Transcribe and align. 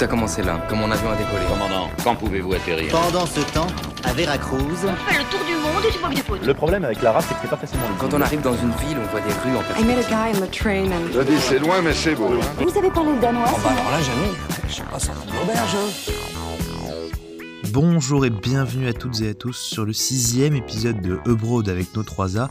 Tout 0.00 0.04
a 0.04 0.08
commencé 0.08 0.42
là, 0.42 0.58
quand 0.66 0.76
mon 0.76 0.90
avion 0.90 1.10
a 1.10 1.14
décollé. 1.14 1.44
Commandant, 1.46 1.90
quand 2.02 2.14
pouvez-vous 2.14 2.54
atterrir 2.54 2.90
Pendant 2.90 3.26
ce 3.26 3.40
temps, 3.52 3.66
à 4.02 4.14
Veracruz, 4.14 4.56
On 4.62 5.10
fait 5.12 5.18
le 5.18 5.24
tour 5.24 5.40
du 5.46 5.52
monde 5.56 5.84
et 5.86 5.92
tu 5.92 5.98
vois 5.98 6.08
que 6.08 6.40
des. 6.40 6.46
Le 6.46 6.54
problème 6.54 6.84
avec 6.86 7.02
l'arabe, 7.02 7.22
c'est 7.28 7.34
que 7.34 7.40
c'est 7.42 7.50
pas 7.50 7.58
facilement 7.58 7.84
lisible. 7.86 8.00
Quand 8.10 8.16
on 8.16 8.20
arrive 8.22 8.40
dans 8.40 8.54
une 8.54 8.70
ville, 8.80 8.96
on 8.98 9.10
voit 9.10 9.20
des 9.20 9.34
rues 9.44 9.58
en 9.58 9.78
I 9.78 9.84
met 9.84 9.98
a 9.98 10.08
guy 10.08 10.38
on 10.38 10.40
the 10.40 10.50
train 10.50 10.86
and 10.86 11.12
Je 11.12 11.20
dis, 11.20 11.38
c'est 11.38 11.58
loin, 11.58 11.82
mais 11.82 11.92
c'est 11.92 12.14
beau. 12.14 12.30
vous 12.58 12.70
savez 12.70 12.88
parler 12.90 13.12
le 13.12 13.20
danois 13.20 13.44
bah 13.44 13.70
alors 13.72 13.90
là, 13.90 13.98
jamais. 14.00 14.32
Je 14.70 14.74
sais 14.74 14.82
pas, 14.90 14.98
c'est 14.98 15.08
une 15.08 15.42
auberge. 15.42 15.76
hein. 15.76 16.29
Bonjour 17.72 18.26
et 18.26 18.30
bienvenue 18.30 18.88
à 18.88 18.92
toutes 18.92 19.20
et 19.20 19.28
à 19.28 19.34
tous 19.34 19.56
sur 19.56 19.84
le 19.84 19.92
sixième 19.92 20.56
épisode 20.56 21.00
de 21.00 21.18
Ebroad 21.30 21.68
avec 21.68 21.94
nos 21.94 22.02
3A. 22.02 22.48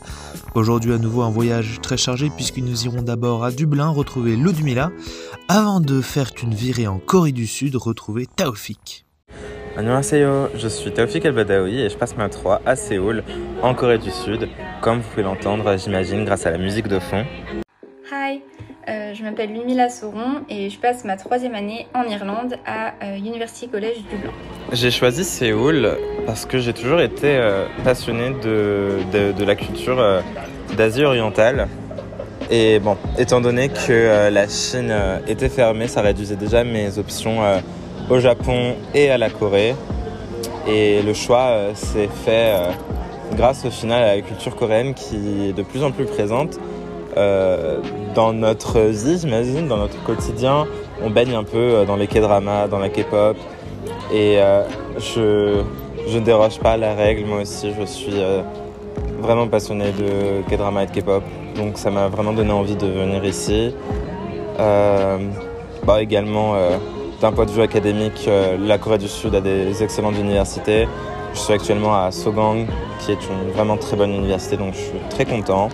Aujourd'hui 0.54 0.94
à 0.94 0.98
nouveau 0.98 1.20
un 1.22 1.30
voyage 1.30 1.78
très 1.82 1.98
chargé 1.98 2.30
puisque 2.30 2.56
nous 2.56 2.84
irons 2.84 3.02
d'abord 3.02 3.44
à 3.44 3.50
Dublin 3.50 3.88
retrouver 3.88 4.36
Ludmilla 4.36 4.90
avant 5.48 5.80
de 5.80 6.00
faire 6.00 6.30
une 6.42 6.54
virée 6.54 6.86
en 6.86 6.98
Corée 6.98 7.32
du 7.32 7.46
Sud 7.46 7.76
retrouver 7.76 8.26
Taofik. 8.34 9.04
Annyeonghaseyo, 9.76 10.48
je 10.56 10.68
suis 10.68 10.92
Taufik 10.92 11.24
El 11.26 11.34
Badawi 11.34 11.80
et 11.80 11.90
je 11.90 11.98
passe 11.98 12.16
ma 12.16 12.30
3 12.30 12.62
à 12.64 12.74
Séoul, 12.74 13.22
en 13.62 13.74
Corée 13.74 13.98
du 13.98 14.10
Sud, 14.10 14.48
comme 14.80 15.00
vous 15.00 15.08
pouvez 15.10 15.22
l'entendre, 15.22 15.76
j'imagine, 15.76 16.24
grâce 16.24 16.46
à 16.46 16.50
la 16.50 16.58
musique 16.58 16.88
de 16.88 16.98
fond. 16.98 17.24
Euh, 18.90 19.14
je 19.14 19.22
m'appelle 19.22 19.52
Lumila 19.52 19.88
Sauron 19.88 20.42
et 20.48 20.68
je 20.68 20.76
passe 20.76 21.04
ma 21.04 21.16
troisième 21.16 21.54
année 21.54 21.86
en 21.94 22.02
Irlande 22.10 22.56
à 22.66 22.94
euh, 23.04 23.16
University 23.18 23.68
College 23.68 23.98
Dublin. 24.10 24.32
J'ai 24.72 24.90
choisi 24.90 25.22
Séoul 25.22 25.96
parce 26.26 26.44
que 26.44 26.58
j'ai 26.58 26.72
toujours 26.72 27.00
été 27.00 27.28
euh, 27.28 27.66
passionné 27.84 28.30
de, 28.42 28.98
de, 29.12 29.44
la 29.44 29.54
culture 29.54 30.02
d'Asie 30.76 31.04
orientale. 31.04 31.68
Et 32.50 32.80
bon, 32.80 32.96
étant 33.16 33.40
donné 33.40 33.68
que 33.68 34.28
la 34.28 34.48
Chine 34.48 34.92
était 35.28 35.48
fermée, 35.48 35.86
ça 35.86 36.00
réduisait 36.00 36.34
déjà 36.34 36.64
mes 36.64 36.98
options 36.98 37.38
au 38.08 38.18
Japon 38.18 38.74
et 38.92 39.08
à 39.08 39.18
la 39.18 39.30
Corée. 39.30 39.76
Et 40.66 41.00
le 41.02 41.14
choix 41.14 41.68
s'est 41.74 42.08
fait 42.24 42.52
grâce 43.36 43.64
au 43.64 43.70
final 43.70 44.02
à 44.02 44.16
la 44.16 44.20
culture 44.20 44.56
coréenne 44.56 44.94
qui 44.94 45.48
est 45.48 45.52
de 45.52 45.62
plus 45.62 45.84
en 45.84 45.92
plus 45.92 46.06
présente 46.06 46.58
euh, 47.16 47.78
dans 48.14 48.32
notre 48.32 48.80
vie, 48.80 49.18
j'imagine, 49.18 49.68
dans 49.68 49.76
notre 49.76 50.02
quotidien. 50.04 50.66
On 51.02 51.10
baigne 51.10 51.34
un 51.34 51.44
peu 51.44 51.58
euh, 51.58 51.84
dans 51.84 51.96
les 51.96 52.06
K-dramas, 52.06 52.68
dans 52.68 52.78
la 52.78 52.88
K-pop. 52.88 53.36
Et 54.12 54.40
euh, 54.40 54.62
je, 54.98 55.62
ne 56.12 56.20
déroge 56.20 56.58
pas 56.58 56.72
à 56.72 56.76
la 56.76 56.94
règle, 56.94 57.26
moi 57.26 57.42
aussi, 57.42 57.72
je 57.78 57.84
suis 57.84 58.20
vraiment 59.20 59.48
passionné 59.48 59.92
de 59.92 60.42
K-drama 60.48 60.84
et 60.84 60.86
de 60.86 60.92
K-pop. 60.92 61.22
Donc 61.56 61.78
ça 61.78 61.90
m'a 61.90 62.08
vraiment 62.08 62.32
donné 62.32 62.52
envie 62.52 62.76
de 62.76 62.86
venir 62.86 63.24
ici. 63.24 63.74
Bah, 64.58 66.02
également, 66.02 66.54
d'un 67.20 67.32
point 67.32 67.46
de 67.46 67.50
vue 67.50 67.62
académique, 67.62 68.28
la 68.60 68.78
Corée 68.78 68.98
du 68.98 69.08
Sud 69.08 69.34
a 69.34 69.40
des 69.40 69.82
excellentes 69.82 70.18
universités. 70.18 70.86
Je 71.32 71.38
suis 71.38 71.52
actuellement 71.52 71.94
à 71.94 72.10
Sogang, 72.10 72.66
qui 72.98 73.12
est 73.12 73.18
une 73.28 73.52
vraiment 73.52 73.76
très 73.76 73.96
bonne 73.96 74.12
université, 74.12 74.56
donc 74.56 74.74
je 74.74 74.80
suis 74.80 74.98
très 75.10 75.24
content. 75.24 75.68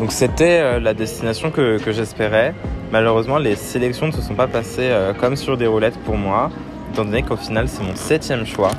Donc 0.00 0.12
c'était 0.12 0.60
euh, 0.60 0.80
la 0.80 0.94
destination 0.94 1.50
que, 1.50 1.78
j'espérais. 1.88 2.54
Malheureusement, 2.90 3.36
les 3.36 3.54
sélections 3.54 4.06
ne 4.06 4.12
se 4.12 4.22
sont 4.22 4.34
pas 4.34 4.46
passées 4.46 4.88
euh, 4.90 5.12
comme 5.12 5.36
sur 5.36 5.58
des 5.58 5.66
roulettes 5.66 5.98
pour 6.06 6.16
moi, 6.16 6.50
étant 6.90 7.04
donné 7.04 7.22
qu'au 7.22 7.36
final, 7.36 7.68
c'est 7.68 7.82
mon 7.82 7.94
septième 7.94 8.46
choix. 8.46 8.70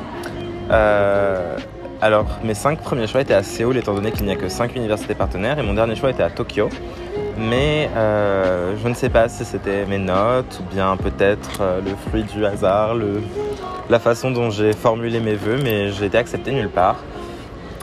Euh, 0.72 1.56
alors, 2.02 2.26
mes 2.44 2.56
cinq 2.56 2.80
premiers 2.80 3.06
choix 3.06 3.22
étaient 3.22 3.36
à 3.36 3.44
Séoul, 3.44 3.78
étant 3.78 3.94
donné 3.94 4.12
qu'il 4.12 4.26
n'y 4.26 4.32
a 4.32 4.36
que 4.36 4.50
cinq 4.50 4.76
universités 4.76 5.14
partenaires, 5.14 5.60
et 5.60 5.62
mon 5.62 5.76
dernier 5.76 5.96
choix 5.96 6.10
était 6.10 6.24
à 6.24 6.32
Tokyo. 6.32 6.70
Mais 7.38 7.90
je 7.96 8.88
ne 8.88 8.94
sais 8.96 9.10
pas 9.10 9.30
si 9.30 9.46
c'était 9.46 9.86
mes 9.86 10.00
notes 10.00 10.60
ou 10.60 10.74
bien 10.74 10.98
peut-être 10.98 11.62
le 11.84 11.92
fruit 12.08 12.24
du 12.24 12.46
hasard, 12.46 12.96
la 13.90 14.00
façon 14.00 14.32
dont 14.32 14.50
j'ai 14.50 14.74
formulé 14.74 15.20
mes 15.20 15.36
vœux, 15.36 15.60
mais 15.64 15.92
j'ai 15.92 16.06
été 16.06 16.18
accepté 16.18 16.52
nulle 16.52 16.70
part. 16.70 16.98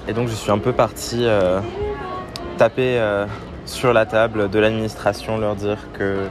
Et 0.08 0.12
donc 0.12 0.28
je 0.28 0.34
suis 0.34 0.50
un 0.50 0.58
peu 0.58 0.72
parti 0.72 1.26
taper 2.58 2.98
euh, 2.98 3.24
sur 3.66 3.92
la 3.92 4.04
table 4.04 4.50
de 4.50 4.58
l'administration, 4.58 5.38
leur 5.38 5.54
dire 5.54 5.78
que 5.96 6.26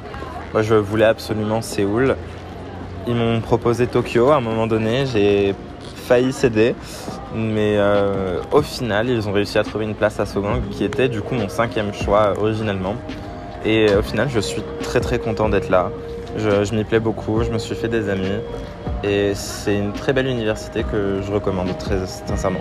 moi 0.53 0.61
je 0.61 0.75
voulais 0.75 1.05
absolument 1.05 1.61
Séoul. 1.61 2.15
Ils 3.07 3.15
m'ont 3.15 3.39
proposé 3.39 3.87
Tokyo 3.87 4.29
à 4.29 4.35
un 4.35 4.41
moment 4.41 4.67
donné, 4.67 5.05
j'ai 5.05 5.55
failli 5.95 6.33
céder, 6.33 6.75
mais 7.33 7.75
euh, 7.77 8.41
au 8.51 8.61
final 8.61 9.09
ils 9.09 9.27
ont 9.29 9.31
réussi 9.31 9.57
à 9.57 9.63
trouver 9.63 9.85
une 9.85 9.95
place 9.95 10.19
à 10.19 10.25
Sogang 10.25 10.61
qui 10.69 10.83
était 10.83 11.07
du 11.07 11.21
coup 11.21 11.33
mon 11.33 11.47
cinquième 11.47 11.93
choix 11.93 12.33
euh, 12.33 12.41
originellement. 12.41 12.95
Et 13.65 13.87
au 13.95 14.01
final 14.01 14.27
je 14.29 14.41
suis 14.41 14.61
très 14.81 14.99
très 14.99 15.19
content 15.19 15.47
d'être 15.47 15.69
là. 15.69 15.91
Je, 16.35 16.65
je 16.65 16.75
m'y 16.75 16.83
plais 16.83 16.99
beaucoup, 16.99 17.41
je 17.43 17.51
me 17.51 17.57
suis 17.57 17.75
fait 17.75 17.87
des 17.87 18.09
amis 18.09 18.39
et 19.03 19.33
c'est 19.33 19.77
une 19.77 19.93
très 19.93 20.11
belle 20.11 20.27
université 20.27 20.83
que 20.83 21.21
je 21.25 21.31
recommande 21.31 21.77
très 21.77 22.05
sincèrement. 22.05 22.59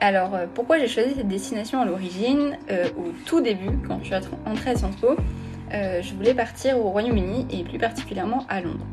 Alors 0.00 0.34
euh, 0.34 0.46
pourquoi 0.54 0.78
j'ai 0.78 0.88
choisi 0.88 1.14
cette 1.14 1.28
destination 1.28 1.80
à 1.80 1.84
l'origine 1.84 2.58
Euh, 2.70 2.86
Au 2.98 3.12
tout 3.26 3.40
début, 3.40 3.78
quand 3.86 3.98
je 4.02 4.06
suis 4.06 4.14
entrée 4.46 4.70
à 4.70 4.76
Sciences 4.76 4.96
Po, 4.96 5.08
euh, 5.72 6.00
je 6.02 6.14
voulais 6.14 6.34
partir 6.34 6.78
au 6.78 6.90
Royaume-Uni 6.90 7.46
et 7.50 7.62
plus 7.64 7.78
particulièrement 7.78 8.44
à 8.48 8.60
Londres. 8.60 8.86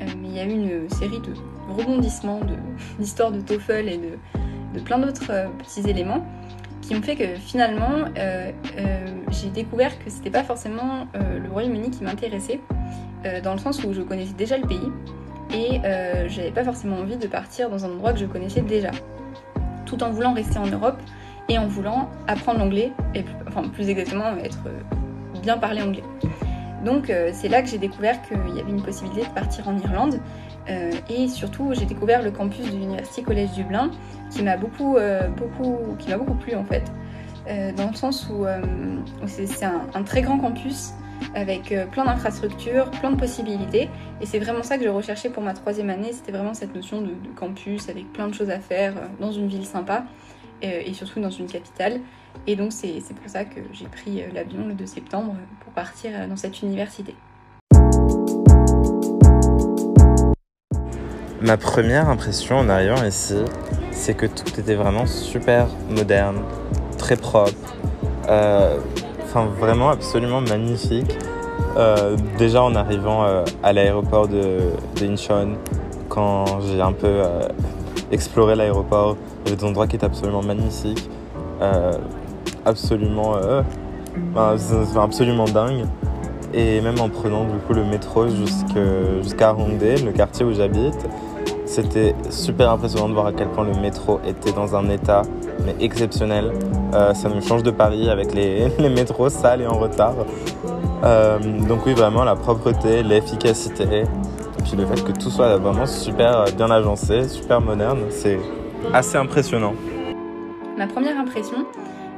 Mais 0.00 0.28
il 0.28 0.36
y 0.36 0.38
a 0.40 0.44
eu 0.44 0.50
une 0.50 0.88
série 0.90 1.18
de 1.18 1.34
rebondissements, 1.76 2.38
de- 2.40 2.54
d'histoires 3.00 3.32
de, 3.32 3.40
TOEFL 3.40 3.88
et 3.88 3.98
de, 3.98 4.78
de 4.78 4.80
plein 4.84 4.98
d'autres 4.98 5.32
petits 5.58 5.88
éléments 5.90 6.24
qui 6.82 6.94
ont 6.94 7.02
fait 7.02 7.16
que 7.16 7.34
finalement 7.34 8.04
j'ai 9.30 9.48
découvert 9.50 9.98
que 9.98 10.08
c'était 10.08 10.30
pas 10.30 10.44
forcément 10.44 11.06
le 11.14 11.50
Royaume-Uni 11.50 11.90
qui 11.90 12.04
m'intéressait, 12.04 12.60
dans 13.42 13.52
le 13.52 13.58
sens 13.58 13.82
où 13.84 13.92
je 13.92 14.00
connaissais 14.02 14.32
déjà 14.34 14.56
le 14.56 14.66
pays 14.66 14.88
et 15.52 15.80
j'avais 16.28 16.52
pas 16.52 16.62
forcément 16.64 16.96
envie 16.98 17.16
de 17.16 17.26
partir 17.26 17.68
dans 17.68 17.84
un 17.84 17.90
endroit 17.90 18.12
que 18.12 18.20
je 18.20 18.26
connaissais 18.26 18.60
déjà 18.62 18.92
tout 19.88 20.02
en 20.02 20.10
voulant 20.10 20.34
rester 20.34 20.58
en 20.58 20.66
Europe 20.66 21.00
et 21.48 21.58
en 21.58 21.66
voulant 21.66 22.10
apprendre 22.26 22.58
l'anglais, 22.58 22.92
et 23.14 23.22
plus, 23.22 23.34
enfin 23.46 23.62
plus 23.68 23.88
exactement 23.88 24.36
être 24.36 24.58
euh, 24.66 25.40
bien 25.42 25.56
parler 25.56 25.82
anglais. 25.82 26.04
Donc 26.84 27.10
euh, 27.10 27.30
c'est 27.32 27.48
là 27.48 27.62
que 27.62 27.68
j'ai 27.68 27.78
découvert 27.78 28.20
qu'il 28.22 28.36
y 28.54 28.60
avait 28.60 28.70
une 28.70 28.82
possibilité 28.82 29.26
de 29.26 29.32
partir 29.32 29.66
en 29.66 29.76
Irlande 29.78 30.20
euh, 30.68 30.92
et 31.08 31.26
surtout 31.26 31.72
j'ai 31.72 31.86
découvert 31.86 32.22
le 32.22 32.30
campus 32.30 32.66
de 32.66 32.76
l'University 32.76 33.22
College 33.22 33.50
Dublin 33.56 33.90
qui 34.30 34.42
m'a 34.42 34.56
beaucoup, 34.56 34.96
plu 36.40 36.54
en 36.54 36.64
fait, 36.64 36.84
dans 37.76 37.88
le 37.88 37.96
sens 37.96 38.28
où, 38.28 38.44
c'est 39.26 39.64
un 39.64 40.02
très 40.04 40.20
grand 40.20 40.38
campus 40.38 40.92
avec 41.34 41.72
euh, 41.72 41.86
plein 41.86 42.04
d'infrastructures, 42.04 42.90
plein 42.90 43.10
de 43.10 43.16
possibilités 43.16 43.88
et 44.20 44.26
c'est 44.26 44.38
vraiment 44.38 44.62
ça 44.62 44.78
que 44.78 44.84
je 44.84 44.88
recherchais 44.88 45.30
pour 45.30 45.42
ma 45.42 45.54
troisième 45.54 45.90
année, 45.90 46.12
c'était 46.12 46.32
vraiment 46.32 46.54
cette 46.54 46.74
notion 46.74 47.00
de, 47.00 47.14
campus 47.36 47.88
avec 47.88 48.12
plein 48.12 48.28
de 48.28 48.34
choses 48.34 48.50
à 48.50 48.58
faire 48.58 48.96
euh, 48.96 49.06
dans 49.20 49.32
une 49.32 49.48
ville 49.48 49.64
sympa 49.64 50.04
euh, 50.64 50.82
et 50.84 50.92
surtout 50.92 51.20
dans 51.20 51.30
une 51.30 51.46
capitale. 51.46 52.00
Et 52.46 52.56
donc 52.56 52.72
c'est 52.72 53.00
pour 53.14 53.28
ça 53.28 53.44
que 53.44 53.60
j'ai 53.72 53.86
pris 53.86 54.22
l'avion 54.32 54.66
le 54.66 54.74
2 54.74 54.86
septembre 54.86 55.34
pour 55.60 55.72
partir 55.72 56.10
dans 56.28 56.36
cette 56.36 56.62
université. 56.62 57.14
Ma 61.40 61.56
première 61.56 62.08
impression 62.08 62.56
en 62.56 62.68
arrivant 62.68 63.04
ici, 63.04 63.36
c'est 63.92 64.14
que 64.14 64.26
tout 64.26 64.58
était 64.58 64.74
vraiment 64.74 65.06
super 65.06 65.68
moderne, 65.88 66.42
très 66.96 67.16
propre, 67.16 67.76
vraiment 69.46 69.90
absolument 69.90 70.40
magnifique. 70.40 71.16
Euh, 71.76 72.16
déjà 72.38 72.62
en 72.62 72.74
arrivant 72.74 73.24
euh, 73.24 73.44
à 73.62 73.72
l'aéroport 73.72 74.26
de, 74.26 74.58
Incheon, 75.02 75.50
quand 76.08 76.60
j'ai 76.60 76.80
un 76.80 76.92
peu 76.92 77.06
euh, 77.06 77.48
exploré 78.10 78.56
l'aéroport, 78.56 79.16
il 79.44 79.48
y 79.48 79.52
avait 79.52 79.60
des 79.60 79.64
endroits 79.64 79.86
qui 79.86 79.96
étaient 79.96 80.06
absolument 80.06 80.42
magnifiques, 80.42 81.08
absolument, 82.64 83.34
absolument 84.96 85.44
dingue. 85.44 85.84
Et 86.54 86.80
même 86.80 86.98
en 86.98 87.08
prenant 87.08 87.44
du 87.44 87.58
coup 87.58 87.74
le 87.74 87.84
métro 87.84 88.26
jusqu'à 88.28 89.54
Hongdae, 89.54 90.04
le 90.04 90.12
quartier 90.12 90.46
où 90.46 90.52
j'habite, 90.52 91.06
c'était 91.66 92.14
super 92.30 92.70
impressionnant 92.70 93.08
de 93.08 93.14
voir 93.14 93.26
à 93.26 93.32
quel 93.32 93.48
point 93.48 93.64
le 93.64 93.78
métro 93.80 94.18
était 94.26 94.52
dans 94.52 94.74
un 94.74 94.88
état 94.88 95.22
mais 95.64 95.74
exceptionnel. 95.80 96.52
Euh, 96.94 97.14
ça 97.14 97.28
me 97.28 97.40
change 97.40 97.62
de 97.62 97.70
Paris 97.70 98.08
avec 98.08 98.32
les, 98.34 98.88
métros 98.88 99.28
sales 99.28 99.62
et 99.62 99.66
en 99.66 99.78
retard. 99.78 100.14
Euh, 101.04 101.38
donc 101.66 101.86
oui, 101.86 101.94
vraiment 101.94 102.24
la 102.24 102.34
propreté, 102.34 103.02
l'efficacité, 103.02 104.04
puis 104.64 104.76
le 104.76 104.86
fait 104.86 105.02
que 105.04 105.12
tout 105.12 105.30
soit 105.30 105.56
vraiment 105.56 105.86
super 105.86 106.44
bien 106.56 106.70
agencé, 106.70 107.28
super 107.28 107.60
moderne, 107.60 108.00
c'est 108.10 108.38
assez 108.92 109.16
impressionnant. 109.16 109.74
Ma 110.76 110.86
première 110.86 111.18
impression, 111.18 111.66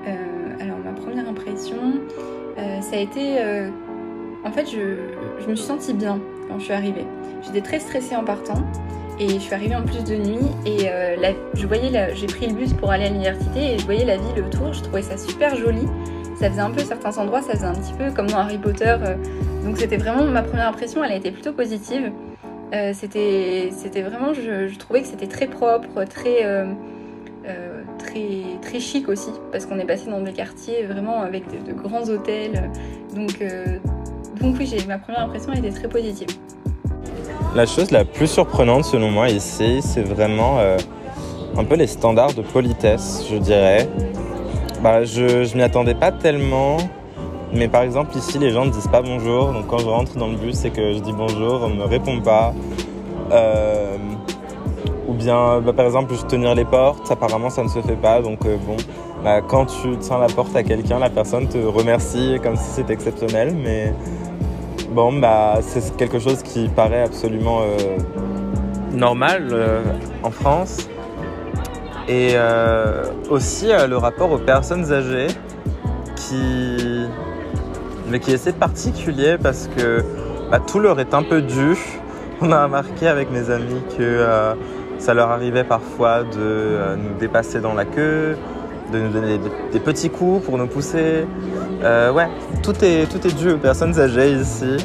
euh, 0.06 0.14
alors 0.60 0.78
ma 0.84 0.92
première 0.92 1.28
impression, 1.28 1.76
ça 2.82 2.96
a 2.96 2.98
été, 2.98 3.38
en 4.44 4.52
fait, 4.52 4.66
je 4.70 5.48
me 5.48 5.54
suis 5.54 5.66
sentie 5.66 5.94
bien 5.94 6.18
quand 6.48 6.58
je 6.58 6.64
suis 6.64 6.72
arrivée. 6.74 7.06
J'étais 7.42 7.62
très 7.62 7.78
stressée 7.78 8.16
en 8.16 8.24
partant 8.24 8.62
et 9.20 9.28
je 9.28 9.38
suis 9.38 9.54
arrivée 9.54 9.76
en 9.76 9.82
plus 9.82 10.02
de 10.02 10.16
nuit 10.16 10.50
et 10.66 10.88
euh, 10.88 11.32
je 11.54 11.66
voyais, 11.66 12.14
j'ai 12.14 12.26
pris 12.26 12.46
le 12.46 12.54
bus 12.54 12.72
pour 12.72 12.90
aller 12.90 13.04
à 13.04 13.08
l'université 13.08 13.74
et 13.74 13.78
je 13.78 13.84
voyais 13.84 14.04
la 14.04 14.16
ville 14.16 14.44
autour. 14.44 14.72
Je 14.72 14.82
trouvais 14.82 15.02
ça 15.02 15.16
super 15.16 15.54
joli. 15.54 15.86
ça 16.38 16.50
faisait 16.50 16.60
un 16.60 16.70
peu 16.70 16.80
certains 16.80 17.16
endroits, 17.18 17.42
ça 17.42 17.52
faisait 17.52 17.66
un 17.66 17.74
petit 17.74 17.92
peu 17.92 18.10
comme 18.10 18.26
dans 18.26 18.38
Harry 18.38 18.58
Potter. 18.58 18.96
donc 19.64 19.76
c'était 19.76 19.98
vraiment 19.98 20.24
ma 20.24 20.42
première 20.42 20.68
impression, 20.68 21.04
elle 21.04 21.12
a 21.12 21.16
été 21.16 21.30
plutôt 21.30 21.52
positive. 21.52 22.10
c'était, 22.94 23.70
c'était 23.72 24.02
vraiment, 24.02 24.32
je, 24.32 24.76
trouvais 24.78 25.02
que 25.02 25.08
c'était 25.08 25.28
très 25.28 25.46
propre, 25.46 26.04
très 26.04 26.44
très, 28.00 28.42
très 28.62 28.80
chic 28.80 29.08
aussi, 29.08 29.30
parce 29.52 29.66
qu'on 29.66 29.78
est 29.78 29.84
passé 29.84 30.10
dans 30.10 30.20
des 30.20 30.32
quartiers 30.32 30.84
vraiment 30.84 31.22
avec 31.22 31.44
de, 31.64 31.72
grands 31.72 32.08
hôtels. 32.08 32.70
Donc, 33.14 33.40
euh, 33.40 33.78
donc 34.40 34.56
oui, 34.58 34.74
ma 34.88 34.98
première 34.98 35.22
impression 35.22 35.52
était 35.52 35.70
très 35.70 35.88
positive. 35.88 36.28
La 37.52 37.66
chose 37.66 37.90
la 37.90 38.04
plus 38.04 38.28
surprenante 38.28 38.84
selon 38.84 39.10
moi 39.10 39.28
ici, 39.28 39.80
c'est 39.82 40.04
vraiment 40.04 40.58
euh, 40.60 40.78
un 41.56 41.64
peu 41.64 41.74
les 41.74 41.88
standards 41.88 42.32
de 42.32 42.42
politesse, 42.42 43.26
je 43.28 43.36
dirais. 43.38 43.88
Bah, 44.84 45.02
je 45.02 45.56
m'y 45.56 45.62
attendais 45.62 45.96
pas 45.96 46.12
tellement, 46.12 46.76
mais 47.52 47.66
par 47.66 47.82
exemple 47.82 48.16
ici, 48.16 48.38
les 48.38 48.50
gens 48.52 48.66
ne 48.66 48.70
disent 48.70 48.86
pas 48.86 49.02
bonjour. 49.02 49.52
Donc 49.52 49.66
quand 49.66 49.78
je 49.78 49.88
rentre 49.88 50.16
dans 50.16 50.28
le 50.28 50.36
bus 50.36 50.64
et 50.64 50.70
que 50.70 50.92
je 50.92 51.00
dis 51.00 51.12
bonjour, 51.12 51.62
on 51.64 51.70
ne 51.70 51.74
me 51.74 51.84
répond 51.84 52.20
pas. 52.20 52.54
Euh, 53.32 53.96
ou 55.08 55.14
bien, 55.14 55.60
bah, 55.60 55.72
par 55.72 55.86
exemple, 55.86 56.12
juste 56.12 56.28
tenir 56.28 56.54
les 56.54 56.64
portes, 56.64 57.10
apparemment 57.10 57.50
ça 57.50 57.64
ne 57.64 57.68
se 57.68 57.80
fait 57.80 57.96
pas. 57.96 58.22
Donc 58.22 58.46
euh, 58.46 58.58
bon, 58.64 58.76
bah, 59.24 59.40
quand 59.40 59.66
tu 59.66 59.96
tiens 59.98 60.18
la 60.18 60.28
porte 60.28 60.54
à 60.54 60.62
quelqu'un, 60.62 61.00
la 61.00 61.10
personne 61.10 61.48
te 61.48 61.58
remercie 61.58 62.38
comme 62.44 62.54
si 62.54 62.70
c'était 62.76 62.92
exceptionnel. 62.92 63.56
Mais 63.60 63.92
bon, 64.90 65.18
bah, 65.18 65.58
c'est 65.62 65.96
quelque 65.96 66.18
chose 66.18 66.42
qui 66.42 66.68
paraît 66.68 67.02
absolument 67.02 67.60
euh, 67.62 67.98
normal 68.92 69.48
euh, 69.52 69.82
en 70.22 70.30
France. 70.30 70.88
Et 72.08 72.34
aussi 73.28 73.68
le 73.68 73.96
rapport 73.96 74.32
aux 74.32 74.38
personnes 74.38 74.92
âgées 74.92 75.28
qui, 76.16 77.06
mais 78.08 78.18
qui 78.18 78.32
est 78.32 78.34
assez 78.34 78.52
particulier 78.52 79.36
parce 79.40 79.68
que 79.76 80.04
bah, 80.50 80.58
tout 80.58 80.80
leur 80.80 80.98
est 80.98 81.14
un 81.14 81.22
peu 81.22 81.40
dû. 81.40 81.76
On 82.40 82.50
a 82.50 82.64
remarqué 82.64 83.06
avec 83.06 83.30
mes 83.30 83.50
amis 83.50 83.80
que 83.96 84.56
ça 85.00 85.14
leur 85.14 85.30
arrivait 85.30 85.64
parfois 85.64 86.22
de 86.22 86.28
euh, 86.36 86.96
nous 86.96 87.18
dépasser 87.18 87.60
dans 87.60 87.72
la 87.72 87.86
queue, 87.86 88.36
de 88.90 88.98
nous 88.98 89.08
donner 89.08 89.38
des, 89.72 89.80
petits 89.80 90.10
coups 90.10 90.44
pour 90.44 90.58
nous 90.58 90.66
pousser. 90.66 91.24
Euh, 91.82 92.12
ouais, 92.12 92.28
tout 92.62 92.74
est, 92.84 93.06
tout 93.10 93.26
est 93.26 93.34
dû 93.36 93.52
aux 93.52 93.58
personnes 93.58 93.98
âgées 93.98 94.32
ici. 94.32 94.76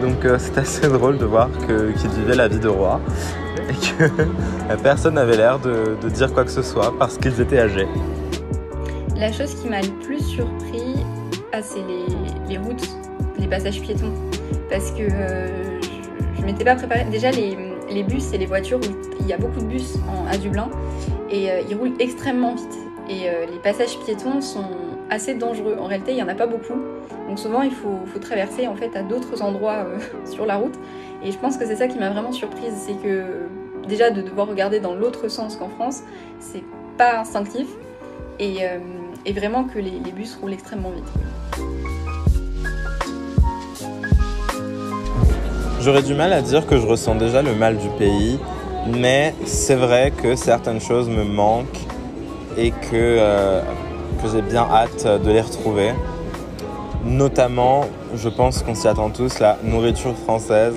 Donc 0.00 0.24
euh, 0.24 0.36
c'est 0.38 0.58
assez 0.58 0.88
drôle 0.88 1.18
de 1.18 1.24
voir 1.24 1.48
qu'ils 1.66 2.10
vivaient 2.10 2.34
la 2.34 2.48
vie 2.48 2.58
de 2.58 2.68
roi 2.68 3.00
et 3.68 3.74
que 3.74 4.74
personne 4.82 5.14
n'avait 5.14 5.36
l'air 5.36 5.58
de, 5.58 5.96
dire 6.08 6.32
quoi 6.32 6.44
que 6.44 6.50
ce 6.50 6.62
soit 6.62 6.92
parce 6.98 7.18
qu'ils 7.18 7.40
étaient 7.40 7.60
âgés. 7.60 7.88
La 9.16 9.30
chose 9.30 9.54
qui 9.54 9.68
m'a 9.68 9.80
le 9.80 9.92
plus 10.04 10.20
surpris, 10.20 10.96
ah, 11.52 11.62
c'est 11.62 11.84
les, 12.48 12.58
routes, 12.58 12.88
les 13.38 13.46
passages 13.46 13.80
piétons. 13.80 14.12
Parce 14.68 14.90
que 14.90 15.08
je, 15.08 16.40
ne 16.40 16.46
m'étais 16.46 16.64
pas 16.64 16.74
préparée. 16.74 17.06
Déjà, 17.10 17.30
les, 17.30 17.56
les 17.90 18.02
bus 18.02 18.32
et 18.32 18.38
les 18.38 18.46
voitures, 18.46 18.80
il 19.20 19.26
y 19.26 19.32
a 19.32 19.38
beaucoup 19.38 19.60
de 19.60 19.66
bus 19.66 19.94
à 20.28 20.36
Dublin 20.36 20.68
et 21.30 21.50
euh, 21.50 21.62
ils 21.68 21.76
roulent 21.76 21.94
extrêmement 21.98 22.54
vite. 22.54 22.78
Et 23.08 23.28
euh, 23.28 23.46
les 23.46 23.58
passages 23.58 23.98
piétons 23.98 24.40
sont 24.40 24.70
assez 25.10 25.34
dangereux. 25.34 25.76
En 25.78 25.86
réalité, 25.86 26.12
il 26.12 26.16
n'y 26.16 26.22
en 26.22 26.28
a 26.28 26.34
pas 26.34 26.46
beaucoup. 26.46 26.80
Donc 27.28 27.38
souvent, 27.38 27.62
il 27.62 27.72
faut, 27.72 27.98
traverser 28.20 28.66
en 28.66 28.74
fait 28.74 28.96
à 28.96 29.02
d'autres 29.02 29.42
endroits 29.42 29.84
euh, 29.86 29.98
sur 30.30 30.46
la 30.46 30.56
route. 30.56 30.74
Et 31.22 31.32
je 31.32 31.38
pense 31.38 31.56
que 31.56 31.66
c'est 31.66 31.76
ça 31.76 31.88
qui 31.88 31.98
m'a 31.98 32.10
vraiment 32.10 32.32
surprise, 32.32 32.74
c'est 32.76 32.94
que 32.94 33.24
déjà 33.88 34.10
de 34.10 34.22
devoir 34.22 34.48
regarder 34.48 34.80
dans 34.80 34.94
l'autre 34.94 35.28
sens 35.28 35.56
qu'en 35.56 35.68
France, 35.68 36.02
c'est 36.38 36.62
pas 36.96 37.18
instinctif. 37.18 37.66
Et, 38.38 38.58
vraiment 39.32 39.64
que 39.64 39.78
les, 39.78 39.92
les 40.04 40.12
bus 40.12 40.36
roulent 40.40 40.52
extrêmement 40.52 40.90
vite. 40.90 41.04
J'aurais 45.80 46.02
du 46.02 46.14
mal 46.14 46.32
à 46.32 46.42
dire 46.42 46.66
que 46.66 46.78
je 46.78 46.86
ressens 46.86 47.14
déjà 47.14 47.42
le 47.42 47.54
mal 47.54 47.76
du 47.76 47.88
pays, 47.90 48.38
mais 48.86 49.34
c'est 49.44 49.74
vrai 49.74 50.10
que 50.10 50.34
certaines 50.34 50.80
choses 50.80 51.08
me 51.08 51.24
manquent 51.24 51.86
et 52.56 52.70
que, 52.70 52.94
euh, 52.94 53.60
que 54.22 54.28
j'ai 54.28 54.42
bien 54.42 54.66
hâte 54.70 55.06
de 55.06 55.30
les 55.30 55.40
retrouver. 55.40 55.92
Notamment, 57.04 57.86
je 58.14 58.28
pense 58.28 58.62
qu'on 58.62 58.74
s'y 58.74 58.88
attend 58.88 59.10
tous, 59.10 59.38
la 59.40 59.58
nourriture 59.62 60.14
française. 60.16 60.76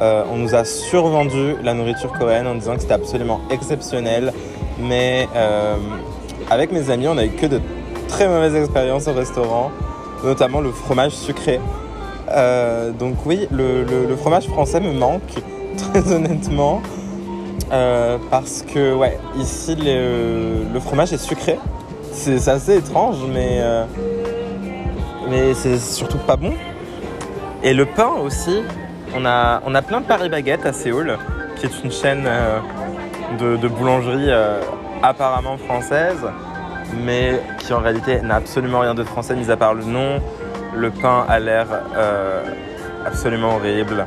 Euh, 0.00 0.24
on 0.32 0.36
nous 0.36 0.54
a 0.54 0.64
survendu 0.64 1.56
la 1.62 1.74
nourriture 1.74 2.12
coréenne 2.12 2.46
en 2.46 2.54
disant 2.54 2.74
que 2.74 2.80
c'était 2.80 2.94
absolument 2.94 3.40
exceptionnel, 3.50 4.32
mais 4.80 5.28
euh, 5.36 5.76
avec 6.50 6.72
mes 6.72 6.90
amis, 6.90 7.06
on 7.08 7.18
a 7.18 7.26
eu 7.26 7.30
que 7.30 7.46
de 7.46 7.60
très 8.08 8.26
mauvaises 8.26 8.56
expériences 8.56 9.06
au 9.08 9.12
restaurant, 9.12 9.70
notamment 10.24 10.60
le 10.60 10.70
fromage 10.72 11.12
sucré. 11.12 11.60
Donc 12.98 13.26
oui, 13.26 13.46
le, 13.50 14.16
fromage 14.16 14.46
français 14.46 14.80
me 14.80 14.92
manque, 14.92 15.20
très 15.76 16.10
honnêtement. 16.12 16.80
Euh, 17.72 18.18
parce 18.30 18.62
que, 18.62 18.94
ouais, 18.94 19.18
ici, 19.36 19.76
le, 19.76 20.78
fromage 20.80 21.12
est 21.12 21.18
sucré. 21.18 21.58
C'est 22.12 22.48
assez 22.48 22.76
étrange, 22.76 23.16
mais, 23.28 23.58
euh, 23.60 23.84
mais 25.28 25.54
c'est 25.54 25.78
surtout 25.78 26.18
pas 26.18 26.36
bon. 26.36 26.52
Et 27.62 27.74
le 27.74 27.86
pain 27.86 28.10
aussi. 28.22 28.62
On 29.14 29.26
a, 29.26 29.60
on 29.66 29.74
a 29.74 29.82
plein 29.82 30.00
de 30.00 30.06
Paris 30.06 30.30
Baguette 30.30 30.64
à 30.64 30.72
Séoul, 30.72 31.18
qui 31.56 31.66
est 31.66 31.84
une 31.84 31.92
chaîne 31.92 32.26
de, 33.38 33.58
de, 33.58 33.68
boulangerie 33.68 34.30
apparemment 35.02 35.58
française, 35.58 36.24
mais 37.04 37.40
qui 37.58 37.72
en 37.72 37.80
réalité 37.80 38.20
n'a 38.22 38.36
absolument 38.36 38.80
rien 38.80 38.94
de 38.94 39.04
français, 39.04 39.34
mis 39.34 39.50
à 39.50 39.56
part 39.56 39.74
le 39.74 39.84
nom. 39.84 40.20
Le 40.74 40.90
pain 40.90 41.26
a 41.28 41.38
l'air 41.38 41.66
euh, 41.96 42.42
absolument 43.04 43.56
horrible. 43.56 44.06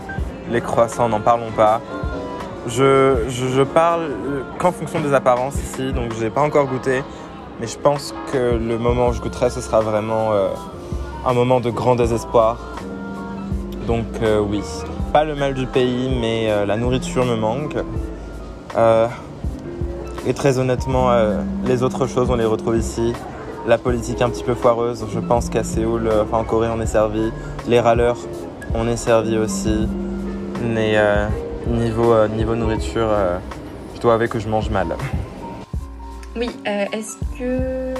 Les 0.51 0.61
croissants, 0.61 1.09
n'en 1.09 1.19
parlons 1.19 1.51
pas. 1.51 1.81
Je, 2.67 3.63
parle 3.63 4.09
qu'en 4.57 4.71
fonction 4.71 4.99
des 4.99 5.13
apparences 5.13 5.55
ici, 5.55 5.93
donc 5.93 6.13
je 6.13 6.23
n'ai 6.23 6.29
pas 6.29 6.41
encore 6.41 6.67
goûté. 6.67 7.03
Mais 7.59 7.67
je 7.67 7.77
pense 7.77 8.13
que 8.33 8.57
le 8.57 8.77
moment 8.77 9.09
où 9.09 9.13
je 9.13 9.21
goûterai, 9.21 9.49
ce 9.49 9.61
sera 9.61 9.79
vraiment 9.79 10.33
euh, 10.33 10.49
un 11.25 11.33
moment 11.33 11.59
de 11.61 11.69
grand 11.69 11.95
désespoir. 11.95 12.57
Donc 13.87 14.05
euh, 14.21 14.39
oui, 14.39 14.61
pas 15.13 15.23
le 15.23 15.35
mal 15.35 15.53
du 15.53 15.67
pays, 15.67 16.09
mais 16.19 16.65
la 16.65 16.75
nourriture 16.75 17.25
me 17.25 17.35
manque. 17.35 17.75
et 20.27 20.33
très 20.33 20.59
honnêtement, 20.59 21.11
les 21.65 21.83
autres 21.83 22.07
choses, 22.07 22.29
on 22.29 22.35
les 22.35 22.45
retrouve 22.45 22.77
ici 22.77 23.13
la 23.67 23.77
politique 23.77 24.21
un 24.21 24.29
petit 24.29 24.43
peu 24.43 24.53
foireuse. 24.53 25.05
Je 25.11 25.19
pense 25.19 25.49
qu'à 25.49 25.63
Séoul, 25.63 26.07
euh, 26.07 26.23
enfin 26.23 26.39
en 26.39 26.43
Corée, 26.43 26.69
on 26.69 26.79
est 26.81 26.85
servi. 26.85 27.31
Les 27.67 27.79
râleurs, 27.79 28.17
on 28.73 28.87
est 28.87 28.97
servi 28.97 29.37
aussi. 29.37 29.87
Mais 30.63 30.93
euh, 30.95 31.27
niveau, 31.73 32.13
euh, 32.13 32.27
niveau 32.27 32.55
nourriture, 32.55 33.09
je 33.95 34.01
dois 34.01 34.15
avouer 34.15 34.27
que 34.27 34.39
je 34.39 34.47
mange 34.47 34.69
mal. 34.69 34.87
Oui, 36.35 36.49
est-ce 36.65 37.17
que. 37.37 37.93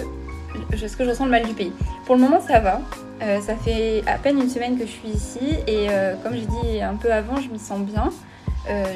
Est-ce 0.72 0.98
que 0.98 1.04
je 1.04 1.10
ressens 1.10 1.26
le 1.26 1.32
mal 1.32 1.46
du 1.46 1.54
pays? 1.54 1.74
Pour 2.06 2.16
le 2.16 2.22
moment, 2.22 2.42
ça 2.42 2.60
va. 2.60 2.82
ça 3.42 3.56
fait 3.56 4.04
à 4.08 4.18
peine 4.18 4.40
une 4.40 4.50
semaine 4.50 4.78
que 4.78 4.86
je 4.86 4.92
suis 4.92 5.10
ici 5.10 5.56
et 5.68 5.88
comme 6.24 6.34
j'ai 6.34 6.46
dit 6.46 6.82
un 6.82 6.96
peu 6.96 7.12
avant, 7.12 7.38
je 7.38 7.50
m'y 7.50 7.60
sens 7.60 7.80
bien. 7.80 8.12
Euh, 8.68 8.94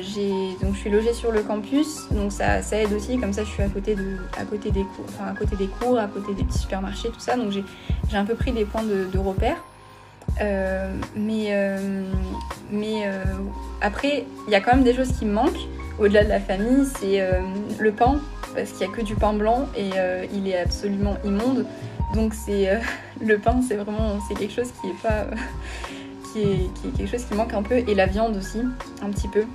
donc 0.61 0.73
je 0.73 0.79
suis 0.79 0.89
logée 0.89 1.13
sur 1.13 1.31
le 1.31 1.43
campus, 1.43 2.07
donc 2.11 2.31
ça, 2.31 2.61
ça, 2.63 2.77
aide 2.77 2.91
aussi, 2.91 3.19
comme 3.19 3.33
ça 3.33 3.43
je 3.43 3.49
suis 3.49 3.61
à 3.61 3.69
côté, 3.69 3.93
de, 3.93 4.17
à, 4.35 4.43
côté 4.43 4.71
des 4.71 4.83
cours, 4.83 5.05
à 5.23 5.33
côté 5.33 5.55
des 5.55 5.67
cours, 5.67 5.99
à 5.99 6.07
côté 6.07 6.33
des 6.33 6.43
petits 6.43 6.57
supermarchés, 6.57 7.09
tout 7.09 7.19
ça, 7.19 7.35
donc 7.35 7.51
j'ai 7.51 8.17
un 8.17 8.25
peu 8.25 8.33
pris 8.33 8.51
des 8.51 8.65
points 8.65 8.81
de, 8.83 9.17
repère. 9.19 9.57
Euh, 10.41 10.93
mais 11.15 11.47
euh, 11.49 12.03
mais 12.71 13.09
après, 13.81 14.25
il 14.47 14.51
y 14.51 14.55
a 14.55 14.61
quand 14.61 14.75
même 14.75 14.83
des 14.83 14.93
choses 14.93 15.11
qui 15.17 15.25
me 15.25 15.33
manquent, 15.33 15.67
au-delà 15.99 16.23
de 16.23 16.29
la 16.29 16.39
famille, 16.39 16.85
c'est 16.99 17.21
le 17.79 17.91
pain, 17.91 18.19
parce 18.53 18.71
qu'il 18.71 18.87
n'y 18.87 18.93
a 18.93 18.95
que 18.95 19.01
du 19.01 19.15
pain 19.15 19.33
blanc 19.33 19.67
et 19.75 19.89
il 20.33 20.47
est 20.47 20.59
absolument 20.59 21.17
immonde. 21.25 21.65
Donc 22.13 22.33
c'est 22.33 22.79
le 23.21 23.37
pain, 23.37 23.61
c'est 23.67 23.75
vraiment 23.75 24.19
c'est 24.27 24.35
quelque 24.35 24.53
chose 24.53 24.71
qui 24.81 24.89
est 24.89 25.01
pas 25.01 25.25
quelque 26.97 27.09
chose 27.09 27.25
qui 27.25 27.33
manque 27.33 27.53
un 27.53 27.63
peu, 27.63 27.75
et 27.75 27.95
la 27.95 28.05
viande 28.05 28.37
aussi, 28.37 28.61
un 29.01 29.09
petit 29.09 29.27
peu, 29.27 29.45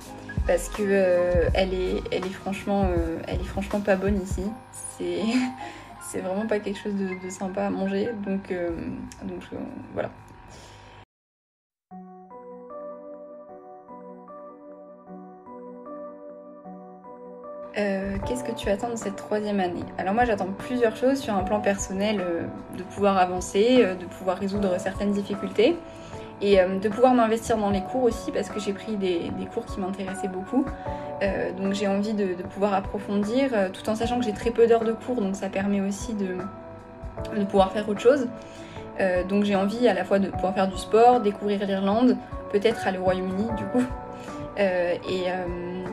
parce 0.47 0.69
que 0.69 0.83
euh, 0.83 1.49
elle, 1.53 1.73
est, 1.73 2.03
elle, 2.11 2.25
est 2.25 2.33
franchement, 2.33 2.85
euh, 2.85 3.17
elle 3.27 3.41
est 3.41 3.45
franchement 3.45 3.79
pas 3.79 3.95
bonne 3.95 4.21
ici. 4.21 4.43
C'est, 4.71 5.21
c'est 6.11 6.19
vraiment 6.19 6.47
pas 6.47 6.59
quelque 6.59 6.79
chose 6.79 6.93
de, 6.95 7.29
sympa 7.29 7.65
à 7.65 7.69
manger, 7.69 8.09
euh, 8.09 8.69
donc 9.23 9.49
voilà. 9.93 10.09
Qu'est-ce 18.27 18.43
que 18.43 18.51
tu 18.51 18.69
attends 18.69 18.89
de 18.89 18.95
cette 18.95 19.15
troisième 19.15 19.59
année? 19.59 19.83
Alors 19.97 20.13
moi 20.13 20.25
j'attends 20.25 20.49
plusieurs 20.57 20.95
choses 20.95 21.19
sur 21.19 21.33
un 21.33 21.43
plan 21.43 21.59
personnel, 21.59 22.23
de 22.77 22.83
pouvoir 22.83 23.17
avancer, 23.17 23.83
de 23.99 24.05
pouvoir 24.05 24.37
résoudre 24.37 24.79
certaines 24.79 25.11
difficultés, 25.11 25.77
et 26.41 26.59
euh, 26.59 26.79
de 26.79 26.89
pouvoir 26.89 27.13
m'investir 27.13 27.57
dans 27.57 27.69
les 27.69 27.81
cours 27.81 28.03
aussi 28.03 28.31
parce 28.31 28.49
que 28.49 28.59
j'ai 28.59 28.73
pris 28.73 28.97
des, 28.97 29.31
cours 29.53 29.65
qui 29.65 29.79
m'intéressaient 29.79 30.27
beaucoup. 30.27 30.65
Euh, 31.21 31.51
donc 31.53 31.73
j'ai 31.73 31.87
envie 31.87 32.13
de, 32.13 32.35
pouvoir 32.53 32.73
approfondir 32.73 33.51
euh, 33.53 33.69
tout 33.69 33.89
en 33.89 33.95
sachant 33.95 34.19
que 34.19 34.25
j'ai 34.25 34.33
très 34.33 34.51
peu 34.51 34.67
d'heures 34.67 34.83
de 34.83 34.91
cours 34.91 35.21
donc 35.21 35.37
ça 35.37 35.47
permet 35.47 35.79
aussi 35.79 36.13
de, 36.13 36.35
pouvoir 37.45 37.71
faire 37.71 37.87
autre 37.87 38.01
chose. 38.01 38.27
Euh, 38.99 39.23
donc 39.23 39.43
j'ai 39.43 39.55
envie 39.55 39.87
à 39.87 39.93
la 39.93 40.03
fois 40.03 40.19
de 40.19 40.29
pouvoir 40.29 40.53
faire 40.53 40.67
du 40.67 40.77
sport, 40.77 41.21
découvrir 41.21 41.65
l'Irlande, 41.65 42.17
peut-être 42.51 42.87
aller 42.87 42.97
au 42.97 43.03
Royaume-Uni 43.03 43.47
du 43.57 43.63
coup, 43.65 43.83
euh, 43.83 44.04
et, 44.57 45.29
euh, 45.29 45.83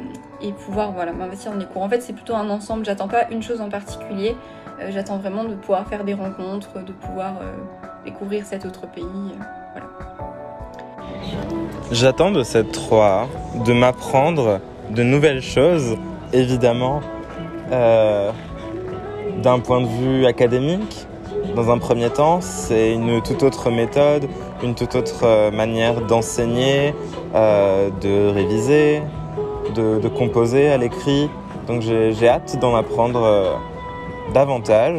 et 0.40 0.52
pouvoir 0.52 0.92
voilà, 0.92 1.12
m'investir 1.12 1.52
dans 1.52 1.58
les 1.58 1.66
cours. 1.66 1.82
En 1.82 1.88
fait 1.88 2.00
c'est 2.00 2.12
plutôt 2.12 2.34
un 2.34 2.48
ensemble, 2.50 2.84
j'attends 2.84 3.08
pas 3.08 3.28
une 3.30 3.42
chose 3.42 3.60
en 3.60 3.68
particulier, 3.68 4.36
euh, 4.80 4.90
j'attends 4.90 5.18
vraiment 5.18 5.44
de 5.44 5.54
pouvoir 5.54 5.86
faire 5.86 6.04
des 6.04 6.14
rencontres, 6.14 6.82
de 6.84 6.92
pouvoir 6.92 7.34
euh, 7.40 7.52
découvrir 8.04 8.44
cet 8.44 8.64
autre 8.64 8.86
pays. 8.86 9.02
euh, 9.04 9.44
voilà. 9.72 9.86
J'attends 11.90 12.30
de 12.30 12.42
cette 12.42 12.72
3 12.72 13.28
de 13.66 13.72
m'apprendre 13.72 14.60
de 14.90 15.02
nouvelles 15.02 15.42
choses, 15.42 15.96
évidemment, 16.32 17.00
euh, 17.70 18.30
d'un 19.42 19.58
point 19.60 19.80
de 19.80 19.86
vue 19.86 20.26
académique. 20.26 21.06
Dans 21.54 21.70
un 21.70 21.78
premier 21.78 22.08
temps, 22.08 22.40
c'est 22.40 22.92
une 22.92 23.20
toute 23.22 23.42
autre 23.42 23.70
méthode, 23.70 24.26
une 24.62 24.74
toute 24.74 24.94
autre 24.94 25.24
euh, 25.24 25.50
manière 25.50 26.00
d'enseigner, 26.02 26.94
euh, 27.34 27.90
de 28.00 28.32
réviser, 28.32 29.02
de, 29.74 30.08
composer 30.08 30.68
à 30.70 30.78
l'écrit. 30.78 31.28
Donc 31.66 31.82
j'ai 31.82 32.28
hâte 32.28 32.58
d'en 32.60 32.74
apprendre 32.74 33.22
euh, 33.22 33.54
davantage. 34.32 34.98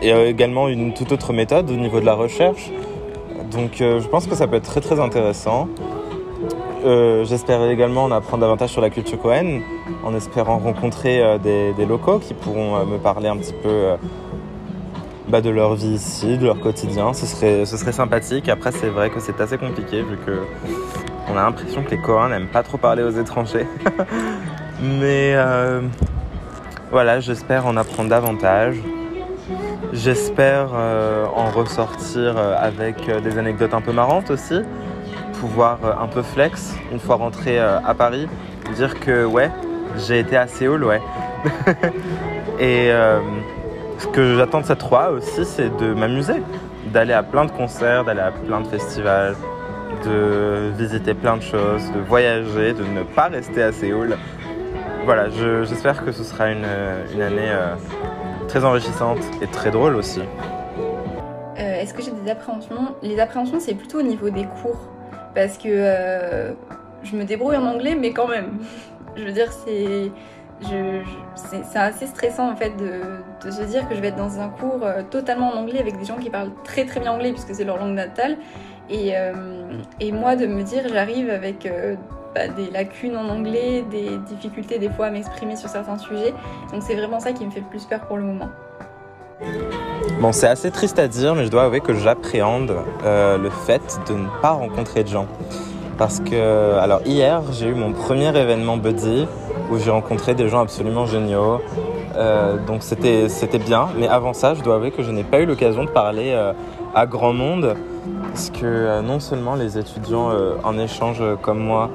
Et 0.00 0.10
également 0.10 0.68
une 0.68 0.94
toute 0.94 1.10
autre 1.10 1.32
méthode 1.32 1.70
au 1.70 1.74
niveau 1.74 1.98
de 1.98 2.04
la 2.04 2.14
recherche. 2.14 2.70
Donc 3.50 3.78
je 3.78 4.06
pense 4.06 4.26
que 4.26 4.36
ça 4.36 4.46
peut 4.46 4.56
être 4.56 4.70
très 4.70 4.80
très 4.80 5.00
intéressant. 5.00 5.68
J'espère 6.84 7.68
également 7.70 8.04
en 8.04 8.12
apprendre 8.12 8.42
davantage 8.42 8.70
sur 8.70 8.82
la 8.82 8.90
culture 8.90 9.18
Cohen, 9.18 9.60
en 10.04 10.14
espérant 10.14 10.58
rencontrer 10.58 11.38
des, 11.42 11.86
locaux 11.86 12.18
qui 12.18 12.34
pourront 12.34 12.84
me 12.84 12.98
parler 12.98 13.28
un 13.28 13.38
petit 13.38 13.54
peu 13.54 13.96
bah, 15.28 15.40
de 15.40 15.50
leur 15.50 15.74
vie 15.74 15.94
ici, 15.94 16.38
de 16.38 16.46
leur 16.46 16.60
quotidien. 16.60 17.12
Ce 17.12 17.26
serait, 17.26 17.92
sympathique. 17.92 18.48
Après 18.48 18.72
c'est 18.72 18.88
vrai 18.88 19.10
que 19.10 19.20
c'est 19.20 19.40
assez 19.40 19.58
compliqué 19.58 20.02
vu 20.02 20.16
que 20.24 20.40
on 21.30 21.36
a 21.36 21.42
l'impression 21.42 21.82
que 21.82 21.90
les 21.90 21.98
Cohen 21.98 22.30
n'aiment 22.30 22.48
pas 22.48 22.62
trop 22.62 22.78
parler 22.78 23.02
aux 23.02 23.10
étrangers. 23.10 23.66
Mais 24.82 25.32
euh, 25.34 25.80
voilà, 26.90 27.20
j'espère 27.20 27.66
en 27.66 27.76
apprendre 27.76 28.08
davantage. 28.08 28.76
J'espère 29.92 30.68
euh, 30.74 31.26
en 31.34 31.50
ressortir 31.50 32.34
euh, 32.36 32.54
avec 32.58 33.10
des 33.22 33.38
anecdotes 33.38 33.74
un 33.74 33.80
peu 33.80 33.92
marrantes 33.92 34.30
aussi, 34.30 34.60
pouvoir 35.40 35.78
un 36.00 36.06
peu 36.06 36.22
flex 36.22 36.74
une 36.92 37.00
fois 37.00 37.16
rentré 37.16 37.58
à 37.58 37.94
Paris, 37.94 38.28
dire 38.74 38.98
que 39.00 39.24
ouais, 39.24 39.50
j'ai 39.96 40.20
été 40.20 40.36
à 40.36 40.46
Séoul, 40.46 40.84
ouais. 40.84 41.00
ce 43.98 44.06
que 44.08 44.36
j'attends 44.36 44.60
de 44.60 44.66
cette 44.66 44.78
3 44.78 45.10
aussi, 45.10 45.44
c'est 45.44 45.74
de 45.76 45.92
m'amuser, 45.94 46.42
d'aller 46.92 47.12
à 47.12 47.22
plein 47.22 47.44
de 47.44 47.50
concerts, 47.50 48.04
d'aller 48.04 48.20
à 48.20 48.30
plein 48.32 48.60
de 48.60 48.66
festivals, 48.66 49.34
de 50.04 50.70
visiter 50.76 51.14
plein 51.14 51.36
de 51.36 51.42
choses, 51.42 51.90
de 51.92 52.00
voyager, 52.00 52.72
de 52.72 52.84
ne 52.84 53.02
pas 53.02 53.28
rester 53.28 53.62
à 53.62 53.72
Séoul. 53.72 54.16
Voilà, 55.04 55.28
je- 55.30 55.64
j'espère 55.64 56.04
que 56.04 56.12
ce 56.12 56.22
sera 56.22 56.50
une, 56.50 56.66
une 57.14 57.22
année 57.22 57.48
euh, 57.50 57.74
très 58.46 58.64
enrichissante 58.64 59.18
et 59.42 59.46
très 59.46 59.70
drôle 59.70 59.96
aussi. 59.96 60.20
Euh, 61.58 61.80
Est-ce 61.80 61.92
que 61.94 62.02
j'ai 62.02 62.10
des 62.12 62.30
appréhensions? 62.30 62.94
Les 63.02 63.18
appréhensions, 63.18 63.58
c'est 63.58 63.74
plutôt 63.74 63.98
au 63.98 64.02
niveau 64.02 64.30
des 64.30 64.44
cours. 64.62 64.88
Parce 65.34 65.56
que 65.58 65.68
euh, 65.68 66.52
je 67.02 67.16
me 67.16 67.24
débrouille 67.24 67.56
en 67.56 67.64
anglais, 67.66 67.96
mais 67.98 68.12
quand 68.12 68.28
même. 68.28 68.58
Je 69.16 69.24
veux 69.24 69.32
dire, 69.32 69.50
c'est. 69.50 70.12
C'est 70.60 71.78
assez 71.78 72.06
stressant 72.06 72.50
en 72.50 72.56
fait 72.56 72.72
de, 72.76 73.50
se 73.50 73.62
dire 73.62 73.88
que 73.88 73.94
je 73.94 74.00
vais 74.00 74.08
être 74.08 74.16
dans 74.16 74.40
un 74.40 74.48
cours 74.48 74.80
euh, 74.82 75.02
totalement 75.08 75.52
en 75.52 75.58
anglais 75.58 75.78
avec 75.78 75.98
des 75.98 76.04
gens 76.04 76.16
qui 76.16 76.30
parlent 76.30 76.50
très 76.64 76.84
très 76.84 77.00
bien 77.00 77.12
anglais 77.12 77.32
puisque 77.32 77.54
c'est 77.54 77.64
leur 77.64 77.78
langue 77.78 77.94
natale 77.94 78.36
et, 78.90 79.16
euh, 79.16 79.32
moi 80.12 80.36
de 80.36 80.46
me 80.46 80.62
dire 80.62 80.82
j'arrive 80.92 81.30
avec 81.30 81.66
euh, 81.66 81.94
bah, 82.34 82.48
des 82.48 82.70
lacunes 82.70 83.16
en 83.16 83.28
anglais, 83.28 83.84
des 83.90 84.18
difficultés 84.18 84.78
des 84.78 84.90
fois 84.90 85.06
à 85.06 85.10
m'exprimer 85.10 85.56
sur 85.56 85.68
certains 85.68 85.98
sujets 85.98 86.34
donc 86.72 86.82
c'est 86.82 86.94
vraiment 86.94 87.20
ça 87.20 87.32
qui 87.32 87.44
me 87.44 87.50
fait 87.50 87.60
le 87.60 87.66
plus 87.66 87.84
peur 87.84 88.00
pour 88.00 88.16
le 88.16 88.24
moment. 88.24 88.48
Bon, 90.20 90.32
c'est 90.32 90.48
assez 90.48 90.72
triste 90.72 90.98
à 90.98 91.06
dire, 91.06 91.36
mais 91.36 91.44
je 91.44 91.50
dois 91.50 91.62
avouer 91.62 91.80
que 91.80 91.94
j'appréhende 91.94 92.74
le 93.04 93.50
fait 93.50 94.00
de 94.08 94.14
ne 94.14 94.26
pas 94.42 94.50
rencontrer 94.50 95.04
de 95.04 95.08
gens. 95.08 95.28
Parce 95.96 96.18
que, 96.18 96.76
alors 96.76 97.02
hier, 97.06 97.42
j'ai 97.52 97.68
eu 97.68 97.74
mon 97.74 97.92
premier 97.92 98.36
événement 98.36 98.76
Buddy 98.76 99.28
où 99.70 99.78
j'ai 99.78 99.90
rencontré 99.90 100.34
des 100.34 100.48
gens 100.48 100.60
absolument 100.60 101.06
géniaux. 101.06 101.60
Euh, 102.16 102.56
donc 102.66 102.82
c'était 102.82 103.58
bien, 103.58 103.88
mais 103.98 104.08
avant 104.08 104.32
ça, 104.32 104.54
je 104.54 104.62
dois 104.62 104.76
avouer 104.76 104.90
que 104.90 105.02
je 105.02 105.10
n'ai 105.10 105.24
pas 105.24 105.40
eu 105.40 105.46
l'occasion 105.46 105.84
de 105.84 105.90
parler 105.90 106.32
euh, 106.32 106.52
à 106.94 107.06
grand 107.06 107.32
monde. 107.32 107.76
Parce 108.32 108.50
que 108.50 108.64
euh, 108.64 109.02
non 109.02 109.20
seulement 109.20 109.54
les 109.54 109.78
étudiants 109.78 110.30
en 110.64 110.78
échange 110.78 111.22
comme 111.42 111.58
moi 111.58 111.90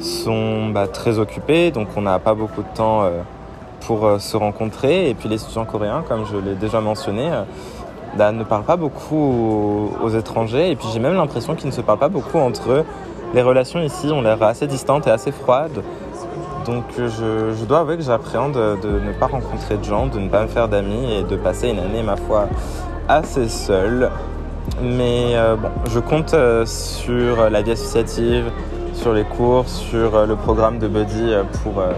sont 0.00 0.68
bah, 0.68 0.86
très 0.86 1.18
occupés, 1.18 1.70
donc 1.70 1.88
on 1.96 2.02
n'a 2.02 2.18
pas 2.18 2.34
beaucoup 2.34 2.62
de 2.62 2.74
temps 2.74 3.08
pour 3.86 4.08
se 4.18 4.36
rencontrer. 4.36 5.10
Et 5.10 5.14
puis 5.14 5.28
les 5.28 5.42
étudiants 5.42 5.64
coréens, 5.64 6.04
comme 6.08 6.24
je 6.26 6.36
l'ai 6.36 6.54
déjà 6.54 6.80
mentionné, 6.80 7.30
bah, 8.16 8.32
ne 8.32 8.44
parlent 8.44 8.64
pas 8.64 8.76
beaucoup 8.76 9.90
aux 10.02 10.08
étrangers. 10.08 10.70
Et 10.70 10.76
puis 10.76 10.88
j'ai 10.92 11.00
même 11.00 11.14
l'impression 11.14 11.54
qu'ils 11.54 11.68
ne 11.68 11.74
se 11.74 11.80
parlent 11.80 11.98
pas 11.98 12.08
beaucoup 12.08 12.38
entre 12.38 12.70
eux. 12.70 12.84
Les 13.34 13.42
relations 13.42 13.80
ici 13.80 14.06
ont 14.06 14.22
l'air 14.22 14.42
assez 14.42 14.66
distantes 14.66 15.06
et 15.06 15.10
assez 15.10 15.32
froides. 15.32 15.82
Donc 16.68 16.84
euh, 16.98 17.54
je, 17.58 17.64
dois 17.64 17.78
avouer 17.78 17.96
que 17.96 18.02
j'appréhende 18.02 18.52
de, 18.52 18.76
de 18.76 19.00
ne 19.00 19.12
pas 19.12 19.26
rencontrer 19.26 19.78
de 19.78 19.84
gens, 19.84 20.06
de 20.06 20.18
ne 20.18 20.28
pas 20.28 20.42
me 20.42 20.48
faire 20.48 20.68
d'amis 20.68 21.14
et 21.14 21.22
de 21.22 21.34
passer 21.34 21.70
une 21.70 21.78
année, 21.78 22.02
ma 22.02 22.16
foi, 22.16 22.46
assez 23.08 23.48
seule. 23.48 24.10
Mais 24.82 25.34
euh, 25.34 25.56
bon, 25.56 25.70
je 25.90 25.98
compte 25.98 26.34
euh, 26.34 26.66
sur 26.66 27.48
la 27.48 27.62
vie 27.62 27.70
associative, 27.70 28.50
sur 28.92 29.14
les 29.14 29.24
cours, 29.24 29.66
sur 29.66 30.14
euh, 30.14 30.26
le 30.26 30.36
programme 30.36 30.78
de 30.78 30.88
Buddy 30.88 31.32
euh, 31.32 31.42
pour, 31.62 31.80
euh, 31.80 31.90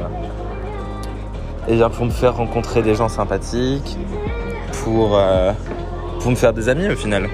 eh 1.66 1.74
bien, 1.74 1.90
pour 1.90 2.06
me 2.06 2.12
faire 2.12 2.36
rencontrer 2.36 2.80
des 2.80 2.94
gens 2.94 3.08
sympathiques, 3.08 3.98
pour, 4.84 5.18
euh, 5.18 5.50
pour 6.20 6.30
me 6.30 6.36
faire 6.36 6.52
des 6.52 6.68
amis 6.68 6.88
au 6.88 6.96
final. 6.96 7.28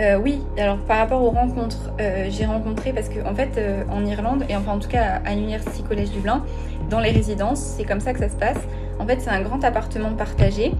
Euh, 0.00 0.16
oui, 0.16 0.40
alors 0.56 0.78
par 0.78 0.98
rapport 0.98 1.20
aux 1.20 1.30
rencontres, 1.30 1.90
euh, 2.00 2.28
j'ai 2.30 2.46
rencontré 2.46 2.92
parce 2.92 3.08
que 3.08 3.18
en 3.26 3.34
fait 3.34 3.58
euh, 3.58 3.82
en 3.90 4.06
Irlande 4.06 4.44
et 4.48 4.54
enfin 4.54 4.72
en 4.72 4.78
tout 4.78 4.88
cas 4.88 5.20
à 5.24 5.34
l'University 5.34 5.82
College 5.82 6.10
Dublin, 6.10 6.44
dans 6.88 7.00
les 7.00 7.10
résidences, 7.10 7.58
c'est 7.58 7.82
comme 7.82 7.98
ça 7.98 8.12
que 8.12 8.20
ça 8.20 8.28
se 8.28 8.36
passe. 8.36 8.58
En 9.00 9.06
fait, 9.06 9.20
c'est 9.20 9.30
un 9.30 9.40
grand 9.40 9.62
appartement 9.64 10.12
partagé. 10.12 10.72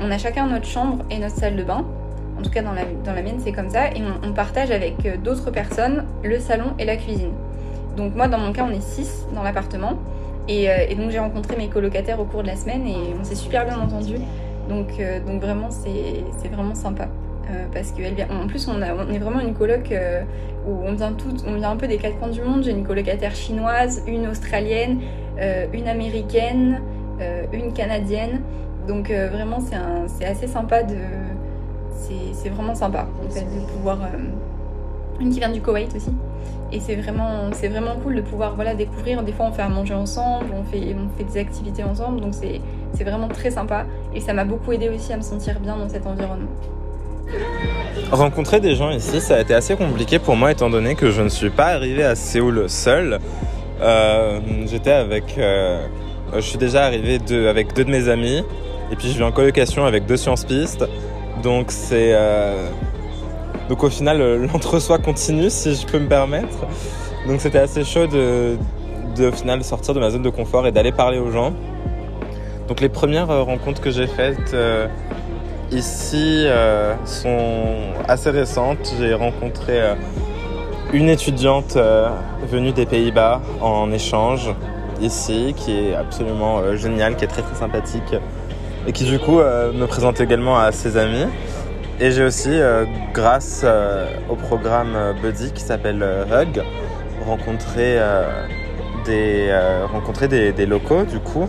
On 0.00 0.10
a 0.10 0.16
chacun 0.16 0.46
notre 0.46 0.64
chambre 0.64 1.04
et 1.10 1.18
notre 1.18 1.36
salle 1.36 1.54
de 1.54 1.62
bain. 1.62 1.84
En 2.38 2.42
tout 2.42 2.48
cas, 2.48 2.62
dans 2.62 2.72
la, 2.72 2.84
dans 3.04 3.12
la 3.12 3.20
mienne, 3.20 3.40
c'est 3.44 3.52
comme 3.52 3.68
ça. 3.68 3.88
Et 3.88 4.02
on, 4.26 4.32
partage 4.32 4.70
avec 4.70 5.22
d'autres 5.22 5.50
personnes 5.50 6.04
le 6.24 6.40
salon 6.40 6.72
et 6.78 6.86
la 6.86 6.96
cuisine. 6.96 7.32
Donc 7.94 8.14
moi, 8.14 8.26
dans 8.26 8.38
mon 8.38 8.54
cas, 8.54 8.64
on 8.66 8.72
est 8.72 8.80
six 8.80 9.26
dans 9.34 9.42
l'appartement. 9.42 9.98
Et, 10.48 10.66
donc 10.94 11.10
j'ai 11.10 11.18
rencontré 11.18 11.56
mes 11.56 11.68
colocataires 11.68 12.18
au 12.18 12.24
cours 12.24 12.42
de 12.42 12.48
la 12.48 12.56
semaine 12.56 12.86
et 12.86 12.96
on 13.20 13.22
s'est 13.22 13.34
super 13.34 13.66
bien 13.66 13.78
entendu. 13.78 14.14
Donc, 14.70 14.98
donc 15.26 15.42
vraiment, 15.42 15.68
c'est 15.70 16.48
vraiment 16.48 16.74
sympa. 16.74 17.06
Euh, 17.48 17.66
parce 17.72 17.92
qu'elle 17.92 18.14
vient. 18.14 18.26
En 18.30 18.46
plus, 18.46 18.66
on, 18.68 18.82
a, 18.82 18.88
est 18.88 19.18
vraiment 19.18 19.40
une 19.40 19.54
coloc 19.54 19.92
euh, 19.92 20.22
où 20.66 20.80
on 20.84 20.92
vient 20.94 21.12
toutes, 21.12 21.44
on 21.46 21.54
vient 21.54 21.70
un 21.70 21.76
peu 21.76 21.86
des 21.86 21.96
quatre 21.96 22.18
coins 22.18 22.28
du 22.28 22.42
monde. 22.42 22.64
J'ai 22.64 22.72
une 22.72 22.84
colocataire 22.84 23.34
chinoise, 23.34 24.02
une 24.06 24.26
australienne, 24.26 25.00
euh, 25.38 25.66
une 25.72 25.88
américaine, 25.88 26.80
une 27.52 27.72
canadienne. 27.72 28.42
Donc 28.88 29.10
vraiment, 29.10 29.58
c'est 30.06 30.26
assez 30.26 30.46
sympa 30.46 30.82
de. 30.82 30.96
C'est 32.32 32.48
vraiment 32.50 32.74
sympa 32.74 33.06
de 33.34 33.72
pouvoir. 33.72 33.98
une 35.20 35.30
qui 35.30 35.38
vient 35.38 35.50
du 35.50 35.60
Koweït 35.60 35.94
aussi. 35.94 36.10
Et 36.72 36.80
c'est 36.80 36.96
vraiment, 36.96 37.52
c'est 37.52 37.68
vraiment 37.68 37.94
cool 38.02 38.16
de 38.16 38.20
pouvoir 38.22 38.56
voilà, 38.56 38.74
découvrir. 38.74 39.22
Des 39.22 39.32
fois, 39.32 39.46
on 39.46 39.52
fait 39.52 39.62
à 39.62 39.68
manger 39.68 39.94
ensemble, 39.94 40.46
on 40.52 40.64
fait, 40.64 40.94
on 40.94 41.16
fait 41.16 41.24
des 41.24 41.38
activités 41.38 41.84
ensemble. 41.84 42.20
Donc, 42.20 42.34
c'est 42.34 43.04
vraiment 43.04 43.28
très 43.28 43.52
sympa. 43.52 43.86
Et 44.14 44.20
ça 44.20 44.32
m'a 44.32 44.44
beaucoup 44.44 44.72
aidé 44.72 44.88
aussi 44.88 45.12
à 45.12 45.16
me 45.16 45.22
sentir 45.22 45.60
bien 45.60 45.76
dans 45.76 45.88
cet 45.88 46.06
environnement. 46.06 46.50
Rencontrer 48.12 48.60
des 48.60 48.76
gens 48.76 48.90
ici, 48.90 49.20
ça 49.20 49.36
a 49.36 49.40
été 49.40 49.52
assez 49.52 49.74
compliqué 49.74 50.18
pour 50.20 50.36
moi 50.36 50.52
étant 50.52 50.70
donné 50.70 50.94
que 50.94 51.10
je 51.10 51.22
ne 51.22 51.28
suis 51.28 51.50
pas 51.50 51.66
arrivé 51.66 52.04
à 52.04 52.14
Séoul 52.14 52.68
seul. 52.68 53.18
Euh, 53.80 54.38
J'étais 54.66 54.92
avec, 54.92 55.36
euh, 55.38 55.86
je 56.34 56.40
suis 56.40 56.58
déjà 56.58 56.84
arrivé 56.84 57.18
avec 57.48 57.74
deux 57.74 57.84
de 57.84 57.90
mes 57.90 58.08
amis 58.08 58.44
et 58.92 58.96
puis 58.96 59.08
je 59.08 59.14
vis 59.16 59.24
en 59.24 59.32
colocation 59.32 59.84
avec 59.84 60.06
deux 60.06 60.16
sciences 60.16 60.44
pistes. 60.44 60.84
Donc 61.42 61.72
c'est, 61.72 62.12
euh, 62.14 62.68
donc 63.68 63.82
au 63.82 63.90
final 63.90 64.46
l'entre-soi 64.52 64.98
continue 64.98 65.50
si 65.50 65.74
je 65.74 65.84
peux 65.84 65.98
me 65.98 66.08
permettre. 66.08 66.66
Donc 67.26 67.40
c'était 67.40 67.58
assez 67.58 67.82
chaud 67.82 68.06
de, 68.06 68.56
de 69.16 69.28
au 69.28 69.32
final 69.32 69.64
sortir 69.64 69.94
de 69.94 70.00
ma 70.00 70.10
zone 70.10 70.22
de 70.22 70.30
confort 70.30 70.66
et 70.68 70.70
d'aller 70.70 70.92
parler 70.92 71.18
aux 71.18 71.32
gens. 71.32 71.52
Donc 72.68 72.80
les 72.80 72.88
premières 72.88 73.28
rencontres 73.44 73.80
que 73.80 73.90
j'ai 73.90 74.06
faites 74.06 74.54
ici 75.72 76.44
euh, 76.46 76.94
sont 77.04 77.76
assez 78.08 78.30
récentes. 78.30 78.94
J'ai 78.98 79.14
rencontré 79.14 79.80
euh, 79.80 79.94
une 80.92 81.08
étudiante 81.08 81.76
euh, 81.76 82.08
venue 82.48 82.72
des 82.72 82.86
Pays-Bas 82.86 83.40
en 83.60 83.90
échange 83.92 84.50
ici, 85.00 85.54
qui 85.56 85.72
est 85.72 85.94
absolument 85.94 86.74
géniale, 86.74 87.16
qui 87.16 87.24
est 87.24 87.28
très 87.28 87.42
très 87.42 87.54
sympathique. 87.54 88.14
et 88.86 88.92
qui 88.92 89.04
du 89.04 89.18
coup 89.18 89.38
me 89.40 89.84
présente 89.84 90.20
également 90.20 90.58
à 90.58 90.72
ses 90.72 90.96
amis. 90.96 91.26
Et 92.00 92.12
j'ai 92.12 92.24
aussi, 92.24 92.60
grâce 93.12 93.66
au 94.30 94.36
programme 94.36 94.96
Buddy 95.20 95.52
qui 95.52 95.60
s'appelle 95.60 96.02
Hug, 96.32 96.62
rencontré, 97.26 97.98
des, 99.04 99.54
rencontré 99.92 100.28
des 100.28 100.66
locaux 100.66 101.02
du 101.02 101.18
coup, 101.18 101.46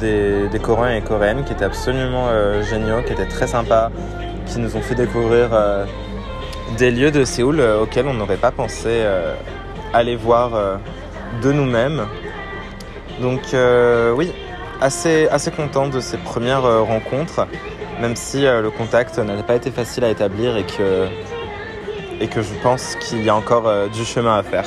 des, 0.00 0.58
Coréens 0.62 0.96
et 0.96 1.02
Coréennes 1.02 1.44
qui 1.44 1.52
étaient 1.52 1.64
absolument 1.64 2.26
euh, 2.28 2.62
géniaux, 2.62 3.02
qui 3.06 3.12
étaient 3.12 3.26
très 3.26 3.46
sympas, 3.46 3.90
qui 4.46 4.58
nous 4.58 4.76
ont 4.76 4.80
fait 4.80 4.94
découvrir 4.94 5.50
euh, 5.52 5.84
des 6.76 6.90
lieux 6.90 7.10
de 7.10 7.24
Séoul 7.24 7.60
euh, 7.60 7.82
auxquels 7.82 8.06
on 8.06 8.14
n'aurait 8.14 8.36
pas 8.36 8.50
pensé 8.50 9.04
aller 9.92 10.16
voir 10.16 10.78
de 11.42 11.52
nous-mêmes. 11.52 12.06
Donc 13.20 13.54
oui, 14.16 14.32
assez, 14.80 15.28
content 15.56 15.88
de 15.88 16.00
ces 16.00 16.18
premières 16.18 16.62
rencontres, 16.62 17.46
même 18.00 18.16
si 18.16 18.42
le 18.42 18.70
contact 18.70 19.18
n'a 19.18 19.42
pas 19.42 19.54
été 19.54 19.70
facile 19.70 20.04
à 20.04 20.10
établir 20.10 20.56
et 20.56 20.64
que, 20.64 22.42
je 22.42 22.54
pense 22.62 22.96
qu'il 22.96 23.24
y 23.24 23.30
a 23.30 23.34
encore 23.34 23.88
du 23.88 24.04
chemin 24.04 24.38
à 24.38 24.42
faire. 24.42 24.66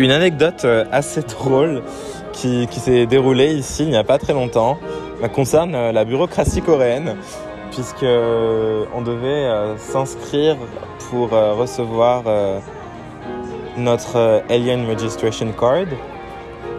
Une 0.00 0.12
anecdote 0.12 0.64
euh, 0.64 0.86
assez 0.92 1.20
drôle 1.20 1.82
qui, 2.32 2.66
s'est 2.70 3.04
déroulée 3.04 3.52
ici 3.52 3.82
il 3.82 3.90
n'y 3.90 3.98
a 3.98 4.02
pas 4.02 4.16
très 4.16 4.32
longtemps 4.32 4.78
euh, 5.22 5.28
concerne 5.28 5.74
euh, 5.74 5.92
la 5.92 6.06
bureaucratie 6.06 6.62
coréenne 6.62 7.16
puisque 7.70 8.02
on 8.02 9.02
devait 9.02 9.76
s'inscrire 9.76 10.56
pour 11.10 11.30
recevoir 11.30 12.24
notre 13.76 14.42
Alien 14.50 14.88
Registration 14.88 15.52
Card 15.52 15.86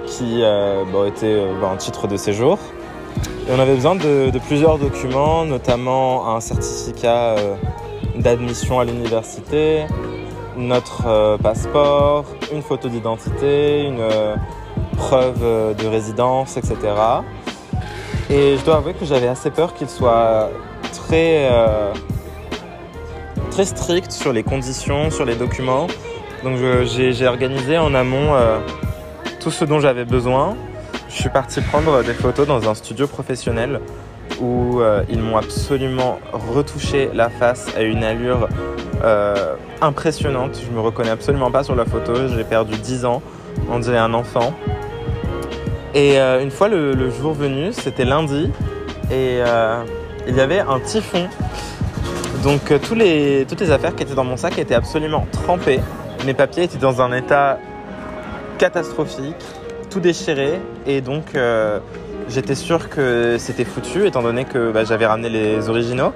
qui 0.05 0.41
était 0.41 1.45
bon, 1.61 1.71
un 1.71 1.77
titre 1.77 2.07
de 2.09 2.17
séjour. 2.17 2.59
Et 3.47 3.53
on 3.55 3.59
avait 3.59 3.75
besoin 3.75 3.95
de, 3.95 4.37
plusieurs 4.47 4.79
documents, 4.79 5.45
notamment 5.45 6.35
un 6.35 6.41
certificat 6.41 7.35
d'admission 8.17 8.81
à 8.81 8.83
l'université, 8.83 9.85
notre 10.61 11.07
euh, 11.07 11.37
passeport, 11.37 12.25
une 12.53 12.61
photo 12.61 12.87
d'identité, 12.87 13.83
une 13.83 13.99
euh, 13.99 14.35
preuve 14.95 15.39
euh, 15.43 15.73
de 15.73 15.87
résidence, 15.87 16.57
etc. 16.57 16.77
Et 18.29 18.57
je 18.57 18.63
dois 18.63 18.77
avouer 18.77 18.93
que 18.93 19.05
j'avais 19.05 19.27
assez 19.27 19.51
peur 19.51 19.73
qu'il 19.73 19.89
soit 19.89 20.49
très, 20.93 21.49
très 23.49 23.65
strict 23.65 24.09
sur 24.09 24.31
les 24.31 24.41
conditions, 24.41 25.11
sur 25.11 25.25
les 25.25 25.35
documents. 25.35 25.87
Donc 26.41 26.57
j'ai 26.85 27.27
organisé 27.27 27.77
en 27.77 27.93
amont 27.93 28.33
tout 29.41 29.51
ce 29.51 29.65
dont 29.65 29.81
j'avais 29.81 30.05
besoin. 30.05 30.55
Je 31.09 31.15
suis 31.15 31.29
parti 31.29 31.59
prendre 31.59 32.03
des 32.03 32.13
photos 32.13 32.47
dans 32.47 32.69
un 32.69 32.73
studio 32.73 33.05
professionnel 33.05 33.81
où 34.41 34.81
euh, 34.81 35.03
ils 35.10 35.21
m'ont 35.21 35.38
absolument 35.38 36.19
retouché 36.33 37.10
la 37.13 37.29
face 37.29 37.67
à 37.77 37.83
une 37.83 38.03
allure 38.03 38.50
euh, 39.03 39.55
impressionnante. 39.81 40.60
Je 40.65 40.75
me 40.75 40.81
reconnais 40.81 41.12
absolument 41.12 41.51
pas 41.51 41.63
sur 41.63 41.75
la 41.75 41.86
photo. 41.86 42.13
J'ai 42.27 42.43
perdu 42.43 42.75
10 42.77 43.05
ans. 43.05 43.21
On 43.69 43.79
dirait 43.79 43.98
un 43.98 44.13
enfant. 44.13 44.53
Et 45.93 46.19
euh, 46.19 46.41
une 46.41 46.51
fois 46.51 46.67
le, 46.67 47.10
jour 47.12 47.33
venu, 47.33 47.71
c'était 47.71 48.05
lundi, 48.05 48.50
et 49.12 49.39
il 50.27 50.36
y 50.36 50.39
avait 50.39 50.60
un 50.60 50.79
typhon. 50.79 51.27
Donc 52.43 52.74
toutes 52.81 52.98
les 52.98 53.71
affaires 53.71 53.93
qui 53.93 54.03
étaient 54.03 54.15
dans 54.15 54.24
mon 54.24 54.38
sac 54.38 54.57
étaient 54.57 54.75
absolument 54.75 55.27
trempées. 55.31 55.81
Mes 56.25 56.33
papiers 56.33 56.63
étaient 56.63 56.77
dans 56.77 57.01
un 57.01 57.12
état 57.12 57.60
catastrophique, 58.57 59.36
tout 59.89 60.00
déchiré, 60.00 60.60
et 60.88 61.01
donc 61.01 61.36
j'étais 62.29 62.55
sûr 62.55 62.89
que 62.89 63.37
c'était 63.39 63.65
foutu, 63.65 64.07
étant 64.07 64.21
donné 64.21 64.45
que 64.45 64.71
bah, 64.71 64.83
j'avais 64.83 65.05
ramené 65.05 65.29
les 65.29 65.69
originaux. 65.69 66.13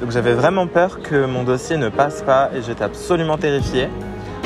Donc 0.00 0.10
j'avais 0.10 0.32
vraiment 0.32 0.66
peur 0.66 1.00
que 1.02 1.26
mon 1.26 1.44
dossier 1.44 1.76
ne 1.76 1.88
passe 1.88 2.22
pas, 2.22 2.50
et 2.54 2.62
j'étais 2.62 2.84
absolument 2.84 3.38
terrifié. 3.38 3.88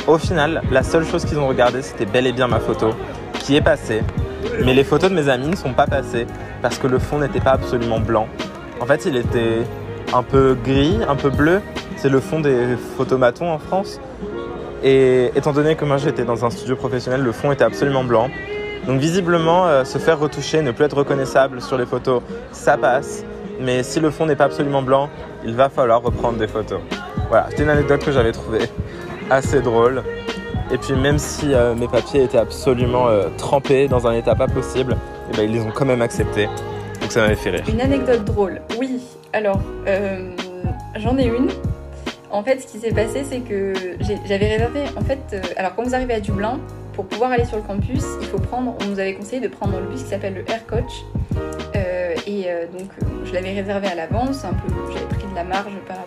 Au 0.07 0.19
final, 0.19 0.63
la 0.71 0.83
seule 0.83 1.07
chose 1.07 1.25
qu'ils 1.25 1.39
ont 1.39 1.47
regardé, 1.47 1.83
c'était 1.83 2.07
bel 2.07 2.27
et 2.27 2.33
bien 2.33 2.49
ma 2.49 2.61
photo, 2.61 2.91
qui 3.41 3.57
est 3.57 3.63
passée. 3.63 4.03
Mais 4.65 4.75
les 4.75 4.85
photos 4.85 5.11
de 5.11 5.15
mes 5.15 5.29
amis 5.29 5.49
ne 5.49 5.57
sont 5.57 5.73
pas 5.73 5.87
passées 5.87 6.27
parce 6.61 6.79
que 6.79 6.87
le 6.87 6.99
fond 6.99 7.19
n'était 7.19 7.41
pas 7.41 7.53
absolument 7.53 8.01
blanc. 8.01 8.29
En 8.81 8.87
fait, 8.87 9.07
il 9.07 9.17
était 9.17 9.63
un 10.13 10.23
peu 10.23 10.57
gris, 10.63 10.99
un 11.09 11.17
peu 11.17 11.31
bleu. 11.31 11.61
C'est 11.97 12.09
le 12.09 12.21
fond 12.21 12.41
des 12.41 12.77
photomatons 12.97 13.51
en 13.51 13.59
France. 13.59 14.01
Et 14.83 15.31
étant 15.35 15.53
donné 15.53 15.77
que 15.77 15.87
moi 15.87 15.97
j'étais 15.97 16.25
dans 16.25 16.45
un 16.45 16.51
studio 16.51 16.77
professionnel, 16.77 17.23
le 17.23 17.33
fond 17.33 17.53
était 17.53 17.65
absolument 17.65 18.05
blanc. 18.05 18.29
Donc 18.87 19.01
visiblement, 19.01 19.67
euh, 19.67 19.85
se 19.85 19.99
faire 19.99 20.19
retoucher, 20.19 20.61
ne 20.61 20.71
plus 20.71 20.85
être 20.85 20.97
reconnaissable 20.97 21.63
sur 21.63 21.79
les 21.79 21.87
photos, 21.87 22.23
ça 22.53 22.77
passe. 22.77 23.25
Mais 23.61 23.83
si 23.83 24.01
le 24.01 24.11
fond 24.11 24.27
n'est 24.27 24.37
pas 24.37 24.45
absolument 24.45 24.83
blanc, 24.83 25.09
il 25.45 25.55
va 25.55 25.69
falloir 25.69 26.03
reprendre 26.03 26.39
des 26.39 26.49
photos. 26.49 26.81
Voilà, 27.29 27.47
c'était 27.49 27.63
une 27.63 27.71
anecdote 27.71 28.05
que 28.05 28.13
j'avais 28.13 28.33
trouvée 28.33 28.69
assez 29.31 29.61
drôle. 29.61 30.03
Et 30.71 30.79
puis 30.79 30.95
même 30.95 31.19
si 31.19 31.55
euh, 31.55 31.75
mes 31.75 31.89
papiers 31.89 32.25
étaient 32.25 32.39
absolument 32.39 33.09
euh, 33.09 33.29
trempés 33.39 33.89
dans 33.89 34.07
un 34.07 34.13
état 34.13 34.35
pas 34.35 34.49
possible, 34.49 34.97
eh 35.33 35.37
ben, 35.37 35.45
ils 35.45 35.53
les 35.53 35.61
ont 35.61 35.73
quand 35.73 35.87
même 35.87 36.03
acceptés. 36.03 36.49
Donc 37.01 37.11
ça 37.11 37.21
m'avait 37.21 37.37
fait 37.37 37.51
rire. 37.51 37.65
Une 37.69 37.81
anecdote 37.81 38.25
drôle, 38.25 38.61
oui. 38.79 39.01
Alors, 39.33 39.61
j'en 40.97 41.19
ai 41.19 41.25
une. 41.25 41.49
En 42.31 42.43
fait, 42.43 42.61
ce 42.61 42.67
qui 42.67 42.79
s'est 42.79 42.93
passé, 42.93 43.25
c'est 43.29 43.41
que 43.41 43.73
j'avais 44.27 44.49
réservé. 44.49 44.85
En 44.97 45.03
fait, 45.03 45.55
alors 45.57 45.75
quand 45.75 45.83
vous 45.83 45.95
arrivez 45.95 46.15
à 46.15 46.21
Dublin, 46.21 46.59
pour 46.95 47.07
pouvoir 47.07 47.33
aller 47.33 47.45
sur 47.45 47.57
le 47.57 47.63
campus. 47.63 48.05
On 48.53 48.85
nous 48.87 48.99
avait 48.99 49.15
conseillé 49.15 49.41
de 49.41 49.49
prendre 49.49 49.79
le 49.81 49.87
bus 49.87 50.03
qui 50.03 50.11
s'appelle 50.11 50.35
le 50.35 50.51
Air 50.51 50.67
Coach. 50.67 51.05
Euh, 51.77 52.15
et 52.27 52.45
euh, 52.47 52.67
donc, 52.67 52.89
euh, 53.03 53.07
je 53.25 53.33
l'avais 53.33 53.53
réservé 53.53 53.89
à 53.89 53.95
l'avance. 53.95 54.45
Un 54.45 54.53
peu, 54.53 54.73
j'avais 54.93 55.07
pris 55.07 55.27
de 55.29 55.35
la 55.35 55.45
marge 55.45 55.73
par 55.87 55.99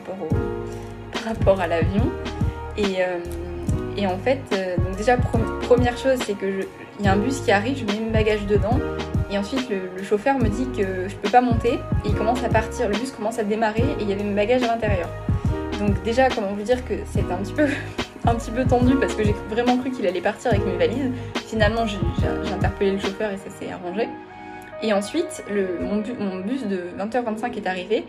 rapport 1.25 1.59
à 1.59 1.67
l'avion. 1.67 2.09
Et, 2.77 4.05
en 4.05 4.17
fait, 4.19 4.39
déjà 4.95 5.17
pre- 5.17 5.59
première 5.61 5.97
chose, 5.97 6.19
c'est 6.25 6.37
que 6.37 6.65
il 6.99 7.05
y 7.05 7.07
a 7.07 7.13
un 7.13 7.17
bus 7.17 7.41
qui 7.41 7.51
arrive, 7.51 7.77
je 7.77 7.85
mets 7.85 7.99
mes 7.99 8.11
bagages 8.11 8.45
dedans. 8.45 8.79
Et 9.29 9.37
ensuite, 9.37 9.69
le, 9.69 10.03
chauffeur 10.03 10.37
me 10.37 10.47
dit 10.47 10.67
que 10.75 11.07
je 11.07 11.15
peux 11.15 11.29
pas 11.29 11.41
monter. 11.41 11.73
Et 12.05 12.09
il 12.09 12.15
commence 12.15 12.43
à 12.43 12.49
partir, 12.49 12.87
le 12.87 12.97
bus 12.97 13.11
commence 13.11 13.39
à 13.39 13.43
démarrer 13.43 13.83
et 13.83 14.01
il 14.01 14.09
y 14.09 14.13
avait 14.13 14.23
mes 14.23 14.35
bagages 14.35 14.63
à 14.63 14.67
l'intérieur. 14.67 15.09
Donc 15.79 16.01
déjà, 16.03 16.29
comment 16.29 16.53
vous 16.53 16.63
dire 16.63 16.83
que 16.85 16.93
c'était 17.11 17.31
un 17.31 17.37
petit 17.37 17.53
peu, 17.53 17.67
un 18.27 18.35
petit 18.35 18.51
peu 18.51 18.65
tendu 18.65 18.95
parce 18.97 19.15
que 19.15 19.23
j'ai 19.23 19.35
vraiment 19.49 19.77
cru 19.77 19.89
qu'il 19.91 20.05
allait 20.05 20.21
partir 20.21 20.51
avec 20.51 20.65
mes 20.65 20.75
valises. 20.77 21.11
Finalement, 21.47 21.85
j'ai 21.87 21.97
interpellé 22.53 22.91
le 22.91 22.99
chauffeur 22.99 23.31
et 23.31 23.37
ça 23.37 23.49
s'est 23.49 23.71
arrangé. 23.71 24.07
Et 24.83 24.93
ensuite, 24.93 25.43
mon, 25.81 25.97
bu- 25.97 26.15
mon 26.19 26.37
bus 26.41 26.65
de 26.67 26.81
20h25 26.99 27.55
est 27.57 27.67
arrivé. 27.67 28.05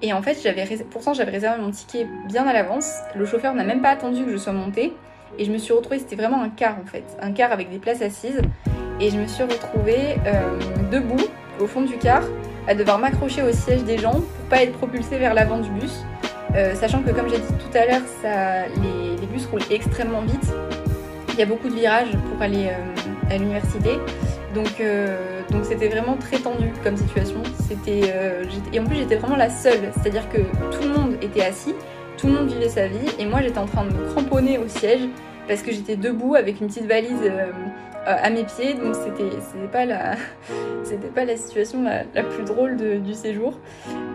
Et 0.00 0.12
en 0.12 0.22
fait, 0.22 0.38
j'avais 0.42 0.64
pourtant 0.90 1.12
j'avais 1.12 1.32
réservé 1.32 1.60
mon 1.60 1.70
ticket 1.72 2.06
bien 2.28 2.46
à 2.46 2.52
l'avance. 2.52 2.88
Le 3.16 3.26
chauffeur 3.26 3.52
n'a 3.54 3.64
même 3.64 3.82
pas 3.82 3.90
attendu 3.90 4.24
que 4.24 4.30
je 4.30 4.36
sois 4.36 4.52
montée. 4.52 4.94
Et 5.38 5.44
je 5.44 5.50
me 5.50 5.58
suis 5.58 5.74
retrouvée, 5.74 5.98
c'était 5.98 6.16
vraiment 6.16 6.40
un 6.42 6.48
car 6.48 6.76
en 6.82 6.86
fait, 6.86 7.04
un 7.20 7.32
car 7.32 7.52
avec 7.52 7.68
des 7.70 7.78
places 7.78 8.00
assises. 8.00 8.40
Et 9.00 9.10
je 9.10 9.18
me 9.18 9.26
suis 9.26 9.42
retrouvée 9.42 10.16
euh, 10.26 10.58
debout 10.90 11.22
au 11.60 11.66
fond 11.66 11.82
du 11.82 11.98
car, 11.98 12.22
à 12.68 12.74
devoir 12.74 12.98
m'accrocher 12.98 13.42
au 13.42 13.52
siège 13.52 13.82
des 13.84 13.98
gens 13.98 14.12
pour 14.12 14.48
pas 14.48 14.62
être 14.62 14.72
propulsée 14.72 15.18
vers 15.18 15.34
l'avant 15.34 15.58
du 15.58 15.68
bus. 15.70 16.04
Euh, 16.54 16.74
sachant 16.74 17.02
que 17.02 17.10
comme 17.10 17.28
j'ai 17.28 17.38
dit 17.38 17.54
tout 17.58 17.76
à 17.76 17.86
l'heure, 17.86 18.02
les, 18.82 19.26
bus 19.26 19.46
roulent 19.46 19.60
extrêmement 19.70 20.22
vite. 20.22 20.52
Il 21.32 21.38
y 21.38 21.42
a 21.42 21.46
beaucoup 21.46 21.68
de 21.68 21.74
virages 21.74 22.10
pour 22.30 22.40
aller 22.42 22.68
euh, 22.68 23.30
à 23.30 23.36
l'université. 23.36 23.90
Donc 24.54 24.80
euh, 24.80 25.42
donc 25.50 25.64
c'était 25.64 25.88
vraiment 25.88 26.16
très 26.16 26.38
tendu 26.38 26.72
comme 26.82 26.96
situation. 26.96 27.42
Et 27.86 28.80
en 28.80 28.84
plus 28.84 28.96
j'étais 28.96 29.16
vraiment 29.16 29.36
la 29.36 29.50
seule, 29.50 29.92
c'est-à-dire 29.94 30.28
que 30.30 30.38
tout 30.38 30.82
le 30.82 30.88
monde 30.88 31.16
était 31.20 31.44
assis, 31.44 31.74
tout 32.16 32.28
le 32.28 32.32
monde 32.34 32.48
vivait 32.48 32.68
sa 32.68 32.86
vie 32.86 33.06
et 33.18 33.26
moi 33.26 33.40
j'étais 33.42 33.58
en 33.58 33.66
train 33.66 33.84
de 33.84 33.92
me 33.92 34.10
cramponner 34.10 34.58
au 34.58 34.66
siège 34.68 35.02
parce 35.46 35.62
que 35.62 35.70
j'étais 35.70 35.96
debout 35.96 36.34
avec 36.34 36.60
une 36.60 36.68
petite 36.68 36.86
valise 36.86 37.30
à 38.16 38.30
mes 38.30 38.44
pieds. 38.44 38.74
Donc 38.74 38.94
c'était 38.94 39.68
pas 39.70 39.84
la 39.84 40.16
pas 41.14 41.24
la 41.24 41.36
situation 41.36 41.82
la, 41.82 42.22
plus 42.22 42.44
drôle 42.44 42.76
du 42.76 43.14
séjour. 43.14 43.58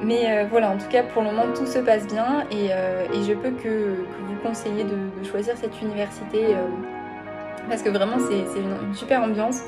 Mais 0.04 0.26
euh, 0.28 0.46
voilà, 0.50 0.72
en 0.72 0.78
tout 0.78 0.90
cas 0.90 1.04
pour 1.04 1.22
le 1.22 1.30
moment 1.30 1.54
tout 1.56 1.66
se 1.66 1.80
passe 1.80 2.08
bien 2.08 2.46
et, 2.52 2.72
euh, 2.72 3.06
je 3.14 3.34
peux 3.34 3.52
que, 3.52 3.96
vous 4.28 4.36
conseiller 4.44 4.84
de, 4.84 5.26
choisir 5.26 5.56
cette 5.58 5.82
université. 5.82 6.46
euh, 6.48 6.68
parce 7.70 7.82
que 7.82 7.90
vraiment 7.90 8.18
c'est 8.20 8.60
une, 8.60 8.94
super 8.94 9.22
ambiance. 9.22 9.62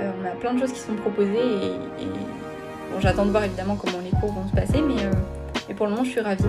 Euh, 0.00 0.10
on 0.20 0.26
a 0.26 0.30
plein 0.30 0.54
de 0.54 0.60
choses 0.60 0.72
qui 0.72 0.80
sont 0.80 0.94
proposées 0.94 1.38
et, 2.00 2.08
j'attends 3.00 3.24
de 3.24 3.30
voir 3.30 3.44
évidemment 3.44 3.76
comment 3.76 3.98
les 4.02 4.10
cours 4.10 4.32
vont 4.32 4.46
se 4.46 4.52
passer, 4.54 4.78
euh, 4.78 5.10
mais 5.68 5.74
pour 5.74 5.86
le 5.86 5.92
moment 5.92 6.04
je 6.04 6.10
suis 6.10 6.20
ravie. 6.20 6.44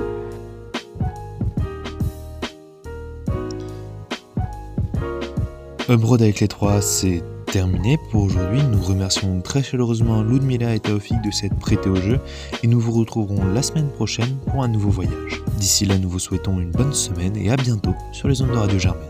Upload 5.90 6.22
avec 6.22 6.40
les 6.40 6.48
trois, 6.48 6.82
c'est 6.82 7.24
terminé 7.48 7.98
pour 8.12 8.24
aujourd'hui. 8.24 8.62
Nous 8.64 8.82
remercions 8.82 9.42
très 9.42 9.64
chaleureusement 9.64 10.22
Ludmila 10.22 10.76
et 10.76 10.80
Taofik 10.80 11.22
de 11.22 11.32
s'être 11.32 11.58
prêtés 11.58 11.90
au 11.90 11.96
jeu 11.96 12.20
et 12.64 12.68
nous 12.68 12.80
vous 12.80 12.92
retrouverons 12.92 13.44
la 13.54 13.62
semaine 13.62 13.90
prochaine 13.90 14.38
pour 14.48 14.64
un 14.64 14.68
nouveau 14.68 14.90
voyage. 14.90 15.42
D'ici 15.58 15.86
là, 15.86 15.98
nous 15.98 16.10
vous 16.10 16.20
souhaitons 16.20 16.60
une 16.60 16.72
bonne 16.72 16.94
semaine 16.94 17.36
et 17.36 17.52
à 17.52 17.56
bientôt 17.56 17.96
sur 18.14 18.28
les 18.28 18.42
ondes 18.42 18.52
de 18.52 18.58
Radio 18.58 18.80
Germaine. 18.80 19.10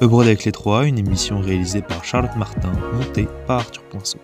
Ebrode 0.00 0.26
avec 0.26 0.44
les 0.44 0.52
trois, 0.52 0.86
une 0.86 0.98
émission 0.98 1.40
réalisée 1.40 1.82
par 1.82 2.04
Charlotte 2.04 2.36
Martin, 2.36 2.72
montée 2.94 3.26
par 3.46 3.60
Arthur 3.60 3.82
Poinceau. 3.84 4.18